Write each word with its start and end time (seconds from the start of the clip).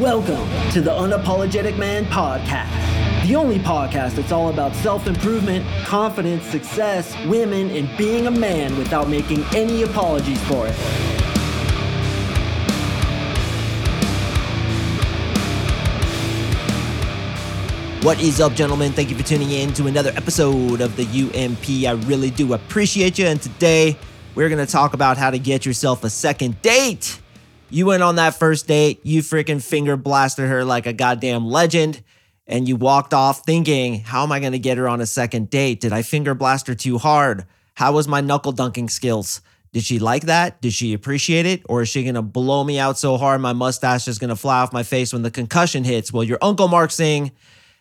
Welcome 0.00 0.48
to 0.72 0.80
the 0.80 0.90
Unapologetic 0.90 1.78
Man 1.78 2.04
Podcast, 2.06 3.28
the 3.28 3.36
only 3.36 3.60
podcast 3.60 4.16
that's 4.16 4.32
all 4.32 4.48
about 4.48 4.74
self 4.74 5.06
improvement, 5.06 5.64
confidence, 5.84 6.42
success, 6.46 7.16
women, 7.26 7.70
and 7.70 7.88
being 7.96 8.26
a 8.26 8.30
man 8.32 8.76
without 8.76 9.08
making 9.08 9.44
any 9.54 9.84
apologies 9.84 10.42
for 10.48 10.66
it. 10.66 10.74
What 18.04 18.20
is 18.20 18.40
up, 18.40 18.54
gentlemen? 18.54 18.90
Thank 18.90 19.10
you 19.10 19.16
for 19.16 19.22
tuning 19.22 19.52
in 19.52 19.72
to 19.74 19.86
another 19.86 20.10
episode 20.16 20.80
of 20.80 20.96
the 20.96 21.04
UMP. 21.04 21.86
I 21.86 21.92
really 22.08 22.30
do 22.30 22.52
appreciate 22.54 23.16
you. 23.16 23.26
And 23.26 23.40
today 23.40 23.96
we're 24.34 24.48
going 24.48 24.66
to 24.66 24.72
talk 24.72 24.94
about 24.94 25.18
how 25.18 25.30
to 25.30 25.38
get 25.38 25.64
yourself 25.64 26.02
a 26.02 26.10
second 26.10 26.60
date. 26.62 27.20
You 27.70 27.86
went 27.86 28.02
on 28.02 28.16
that 28.16 28.34
first 28.34 28.66
date, 28.66 29.00
you 29.02 29.22
freaking 29.22 29.62
finger 29.62 29.96
blasted 29.96 30.48
her 30.48 30.64
like 30.64 30.86
a 30.86 30.92
goddamn 30.92 31.46
legend, 31.46 32.02
and 32.46 32.68
you 32.68 32.76
walked 32.76 33.14
off 33.14 33.44
thinking, 33.44 34.00
how 34.00 34.22
am 34.22 34.32
I 34.32 34.40
to 34.52 34.58
get 34.58 34.78
her 34.78 34.88
on 34.88 35.00
a 35.00 35.06
second 35.06 35.50
date? 35.50 35.80
Did 35.80 35.92
I 35.92 36.02
finger 36.02 36.34
blast 36.34 36.66
her 36.66 36.74
too 36.74 36.98
hard? 36.98 37.46
How 37.74 37.92
was 37.92 38.06
my 38.06 38.20
knuckle 38.20 38.52
dunking 38.52 38.88
skills? 38.88 39.40
Did 39.72 39.82
she 39.82 39.98
like 39.98 40.24
that? 40.24 40.60
Did 40.60 40.72
she 40.72 40.92
appreciate 40.92 41.46
it? 41.46 41.62
Or 41.68 41.82
is 41.82 41.88
she 41.88 42.04
to 42.14 42.22
blow 42.22 42.62
me 42.62 42.78
out 42.78 42.96
so 42.96 43.16
hard 43.16 43.40
my 43.40 43.52
mustache 43.52 44.06
is 44.06 44.18
to 44.28 44.36
fly 44.36 44.60
off 44.60 44.72
my 44.72 44.84
face 44.84 45.12
when 45.12 45.22
the 45.22 45.30
concussion 45.32 45.82
hits? 45.82 46.12
Well, 46.12 46.22
your 46.22 46.38
Uncle 46.40 46.68
Mark 46.68 46.92
Sing 46.92 47.32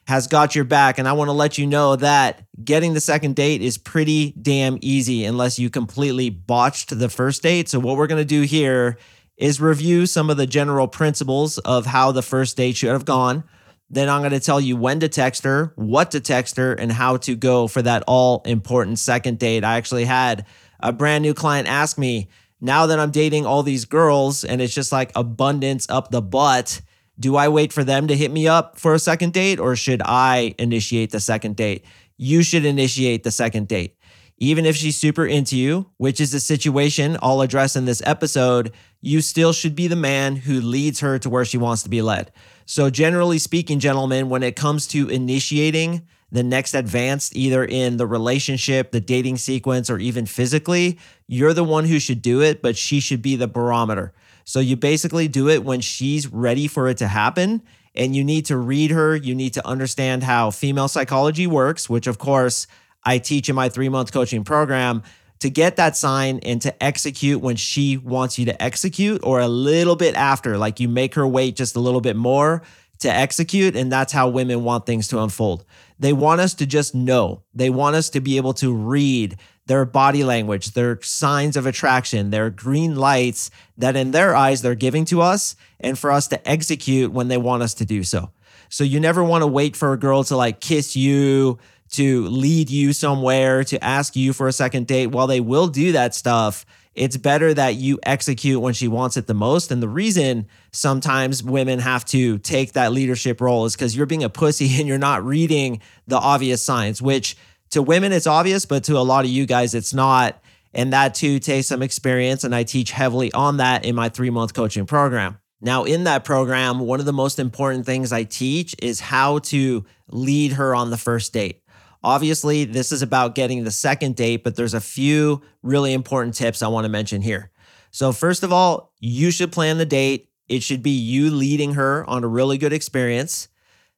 has 0.08 0.28
got 0.28 0.56
your 0.56 0.66
back. 0.66 0.98
And 0.98 1.08
I 1.08 1.14
want 1.14 1.28
to 1.28 1.34
let 1.34 1.58
you 1.58 1.68
know 1.68 1.96
that 1.98 2.44
getting 2.64 2.94
the 2.94 3.00
second 3.00 3.36
date 3.36 3.62
is 3.62 3.78
pretty 3.78 4.34
damn 4.42 4.78
easy 4.82 5.24
unless 5.26 5.60
you 5.60 5.70
completely 5.70 6.30
botched 6.30 6.98
the 6.98 7.10
first 7.10 7.44
date. 7.44 7.70
So, 7.70 7.80
what 7.80 7.98
we're 7.98 8.08
to 8.20 8.26
do 8.26 8.42
here 8.42 8.98
is 9.38 9.60
review 9.60 10.06
some 10.06 10.30
of 10.30 10.38
the 10.38 10.48
general 10.48 10.88
principles 10.88 11.58
of 11.60 11.86
how 11.86 12.12
the 12.12 12.22
first 12.22 12.58
date 12.58 12.78
should 12.78 12.90
have 12.90 13.06
gone. 13.06 13.44
Then 13.90 14.10
I'm 14.10 14.22
going 14.22 14.32
to 14.32 14.40
tell 14.40 14.62
you 14.62 14.76
when 14.76 15.00
to 15.02 15.10
text 15.10 15.44
her, 15.44 15.74
what 15.76 16.12
to 16.12 16.20
text 16.20 16.58
her, 16.58 16.74
and 16.74 16.92
how 16.92 17.18
to 17.18 17.36
go 17.36 17.68
for 17.68 17.82
that 17.82 18.04
all 18.08 18.42
important 18.46 19.00
second 19.00 19.40
date. 19.40 19.64
I 19.64 19.78
actually 19.78 20.06
had 20.06 20.46
a 20.80 20.92
brand 20.92 21.22
new 21.22 21.34
client 21.34 21.68
ask 21.68 21.98
me, 21.98 22.30
now 22.60 22.86
that 22.88 23.00
I'm 23.00 23.12
dating 23.12 23.46
all 23.46 23.62
these 23.62 23.86
girls 23.86 24.44
and 24.44 24.62
it's 24.62 24.74
just 24.74 24.92
like 24.92 25.12
abundance 25.16 25.86
up 25.90 26.12
the 26.12 26.22
butt 26.22 26.82
do 27.20 27.36
I 27.36 27.48
wait 27.48 27.72
for 27.72 27.84
them 27.84 28.08
to 28.08 28.16
hit 28.16 28.32
me 28.32 28.48
up 28.48 28.80
for 28.80 28.94
a 28.94 29.00
second 29.00 29.34
date 29.34 29.60
or 29.60 29.76
should 29.76 30.02
I 30.04 30.56
initiate 30.58 31.12
the 31.12 31.20
second 31.20 31.56
date? 31.56 31.86
You 32.18 32.44
should 32.44 32.66
initiate 32.66 33.24
the 33.24 33.32
second 33.32 33.68
date. 33.68 33.98
Even 34.44 34.66
if 34.66 34.76
she's 34.76 34.98
super 34.98 35.26
into 35.26 35.56
you, 35.56 35.90
which 35.96 36.20
is 36.20 36.34
a 36.34 36.40
situation 36.42 37.18
I'll 37.22 37.40
address 37.40 37.78
in 37.78 37.86
this 37.86 38.02
episode, 38.06 38.74
you 39.00 39.22
still 39.22 39.54
should 39.54 39.74
be 39.74 39.88
the 39.88 39.96
man 39.96 40.36
who 40.36 40.60
leads 40.60 41.00
her 41.00 41.18
to 41.20 41.30
where 41.30 41.46
she 41.46 41.58
wants 41.58 41.84
to 41.84 41.90
be 41.90 42.02
led. 42.02 42.30
So, 42.66 42.90
generally 42.90 43.38
speaking, 43.38 43.80
gentlemen, 43.80 44.28
when 44.28 44.44
it 44.44 44.58
comes 44.58 44.86
to 44.88 45.08
initiating 45.08 46.06
the 46.30 46.44
next 46.44 46.74
advance, 46.74 47.32
either 47.34 47.64
in 47.64 47.96
the 47.96 48.06
relationship, 48.06 48.92
the 48.92 49.00
dating 49.00 49.38
sequence, 49.38 49.90
or 49.90 49.98
even 49.98 50.26
physically, 50.26 51.00
you're 51.26 51.54
the 51.54 51.64
one 51.64 51.86
who 51.86 51.98
should 51.98 52.22
do 52.22 52.42
it, 52.42 52.62
but 52.62 52.76
she 52.76 53.00
should 53.00 53.22
be 53.22 53.38
the 53.38 53.48
barometer. 53.48 54.14
So 54.44 54.60
you 54.60 54.76
basically 54.76 55.30
do 55.30 55.48
it 55.48 55.64
when 55.64 55.80
she's 55.80 56.28
ready 56.28 56.68
for 56.68 56.90
it 56.90 56.98
to 56.98 57.08
happen. 57.08 57.64
And 57.96 58.16
you 58.16 58.24
need 58.26 58.48
to 58.48 58.58
read 58.58 58.92
her. 58.92 59.16
You 59.16 59.36
need 59.36 59.54
to 59.54 59.66
understand 59.66 60.24
how 60.24 60.50
female 60.50 60.88
psychology 60.88 61.46
works, 61.46 61.88
which, 61.88 62.08
of 62.08 62.18
course, 62.18 62.66
I 63.06 63.18
teach 63.18 63.50
in 63.50 63.56
my 63.56 63.70
three 63.70 63.90
month 63.90 64.12
coaching 64.12 64.44
program 64.44 65.04
to 65.40 65.50
get 65.50 65.76
that 65.76 65.98
sign 65.98 66.40
and 66.40 66.62
to 66.62 66.84
execute 66.84 67.42
when 67.42 67.58
she 67.58 67.98
wants 67.98 68.40
you 68.40 68.46
to 68.46 68.64
execute 68.64 69.22
or 69.24 69.42
a 69.42 69.48
little 69.48 69.96
bit 69.96 70.16
after. 70.16 70.58
Like 70.58 70.80
you 70.80 70.88
make 70.88 71.16
her 71.16 71.28
wait 71.28 71.56
just 71.56 71.76
a 71.76 71.80
little 71.80 72.02
bit 72.02 72.16
more 72.16 72.62
to 73.00 73.12
execute. 73.12 73.76
And 73.76 73.92
that's 73.92 74.14
how 74.14 74.30
women 74.30 74.64
want 74.64 74.86
things 74.86 75.10
to 75.10 75.20
unfold. 75.20 75.66
They 76.00 76.14
want 76.14 76.40
us 76.40 76.54
to 76.56 76.66
just 76.66 76.96
know, 76.96 77.44
they 77.54 77.70
want 77.70 77.96
us 77.96 78.10
to 78.12 78.22
be 78.22 78.38
able 78.38 78.54
to 78.56 78.74
read 78.74 79.38
their 79.66 79.86
body 79.86 80.24
language, 80.24 80.72
their 80.72 81.02
signs 81.02 81.56
of 81.56 81.66
attraction, 81.66 82.30
their 82.30 82.50
green 82.50 82.96
lights 82.96 83.50
that 83.78 83.96
in 83.96 84.12
their 84.12 84.36
eyes 84.36 84.62
they're 84.62 84.76
giving 84.76 85.06
to 85.06 85.22
us, 85.22 85.56
and 85.80 85.98
for 85.98 86.12
us 86.12 86.28
to 86.28 86.50
execute 86.50 87.12
when 87.12 87.28
they 87.28 87.38
want 87.38 87.64
us 87.64 87.74
to 87.76 87.86
do 87.86 88.04
so. 88.04 88.32
So 88.70 88.84
you 88.84 89.00
never 89.00 89.24
want 89.24 89.42
to 89.42 89.48
wait 89.48 89.76
for 89.76 89.94
a 89.94 90.00
girl 90.00 90.24
to 90.26 90.36
like 90.36 90.60
kiss 90.60 90.96
you, 90.96 91.60
to 91.94 92.28
lead 92.28 92.70
you 92.70 92.94
somewhere, 92.94 93.64
to 93.66 93.84
ask 93.84 94.16
you 94.16 94.34
for 94.34 94.48
a 94.48 94.54
second 94.54 94.88
date. 94.88 95.08
While 95.08 95.28
they 95.28 95.40
will 95.40 95.68
do 95.68 95.92
that 95.94 96.14
stuff, 96.14 96.66
it's 96.96 97.18
better 97.18 97.54
that 97.54 97.76
you 97.76 98.00
execute 98.04 98.62
when 98.62 98.74
she 98.74 98.88
wants 98.88 99.18
it 99.18 99.28
the 99.28 99.34
most. 99.34 99.72
And 99.72 99.82
the 99.82 99.88
reason 99.88 100.48
sometimes 100.72 101.44
women 101.44 101.80
have 101.80 102.06
to 102.06 102.38
take 102.40 102.74
that 102.74 102.92
leadership 102.92 103.42
role 103.42 103.66
is 103.66 103.76
because 103.76 103.96
you're 103.96 104.06
being 104.06 104.24
a 104.24 104.30
pussy 104.30 104.70
and 104.80 104.88
you're 104.88 104.98
not 104.98 105.26
reading 105.26 105.82
the 106.08 106.18
obvious 106.18 106.62
signs, 106.62 107.02
which 107.02 107.36
to 107.72 107.82
women 107.82 108.12
it's 108.12 108.28
obvious, 108.28 108.66
but 108.66 108.84
to 108.86 108.98
a 108.98 109.00
lot 109.00 109.26
of 109.26 109.32
you 109.32 109.46
guys 109.46 109.74
it's 109.74 109.94
not. 109.94 110.40
And 110.76 110.94
that 110.94 111.14
too 111.14 111.40
takes 111.40 111.68
some 111.68 111.84
experience. 111.84 112.44
And 112.44 112.54
I 112.54 112.64
teach 112.64 112.92
heavily 112.92 113.32
on 113.34 113.58
that 113.58 113.86
in 113.86 113.96
my 113.96 114.10
three 114.10 114.30
month 114.30 114.54
coaching 114.54 114.86
program. 114.86 115.38
Now, 115.62 115.86
in 115.86 116.04
that 116.04 116.26
program, 116.26 116.80
one 116.80 117.00
of 117.00 117.06
the 117.06 117.14
most 117.14 117.40
important 117.40 117.86
things 117.86 118.12
I 118.12 118.26
teach 118.26 118.76
is 118.82 119.00
how 119.00 119.40
to 119.40 119.86
lead 120.10 120.54
her 120.54 120.76
on 120.76 120.90
the 120.90 120.98
first 120.98 121.32
date. 121.32 121.63
Obviously, 122.04 122.66
this 122.66 122.92
is 122.92 123.02
about 123.02 123.36
getting 123.36 123.64
the 123.64 123.72
second 123.72 124.16
date, 124.16 124.44
but 124.44 124.56
there's 124.56 124.74
a 124.74 124.82
few 124.82 125.42
really 125.62 125.94
important 125.94 126.36
tips 126.36 126.62
I 126.62 126.68
want 126.68 126.86
to 126.86 126.90
mention 126.90 127.22
here. 127.22 127.50
So, 127.92 128.12
first 128.12 128.44
of 128.44 128.52
all, 128.52 128.92
you 129.00 129.32
should 129.32 129.52
plan 129.52 129.78
the 129.78 129.86
date. 129.86 130.30
It 130.50 130.64
should 130.64 130.84
be 130.84 130.92
you 130.92 131.30
leading 131.30 131.76
her 131.76 132.08
on 132.10 132.24
a 132.24 132.28
really 132.28 132.58
good 132.58 132.74
experience. 132.74 133.48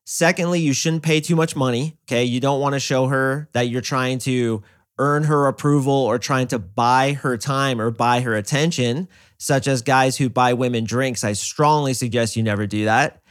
Secondly, 0.05 0.59
you 0.59 0.73
shouldn't 0.73 1.01
pay 1.01 1.19
too 1.19 1.35
much 1.35 1.55
money. 1.55 1.97
Okay. 2.03 2.23
You 2.23 2.39
don't 2.39 2.61
want 2.61 2.73
to 2.73 2.79
show 2.79 3.07
her 3.07 3.49
that 3.53 3.69
you're 3.69 3.81
trying 3.81 4.19
to 4.19 4.61
earn 4.99 5.23
her 5.23 5.47
approval 5.47 5.93
or 5.93 6.19
trying 6.19 6.47
to 6.47 6.59
buy 6.59 7.13
her 7.13 7.37
time 7.37 7.81
or 7.81 7.91
buy 7.91 8.21
her 8.21 8.35
attention, 8.35 9.07
such 9.37 9.67
as 9.67 9.81
guys 9.81 10.17
who 10.17 10.29
buy 10.29 10.53
women 10.53 10.83
drinks. 10.83 11.23
I 11.23 11.33
strongly 11.33 11.93
suggest 11.93 12.35
you 12.35 12.43
never 12.43 12.67
do 12.67 12.85
that. 12.85 13.21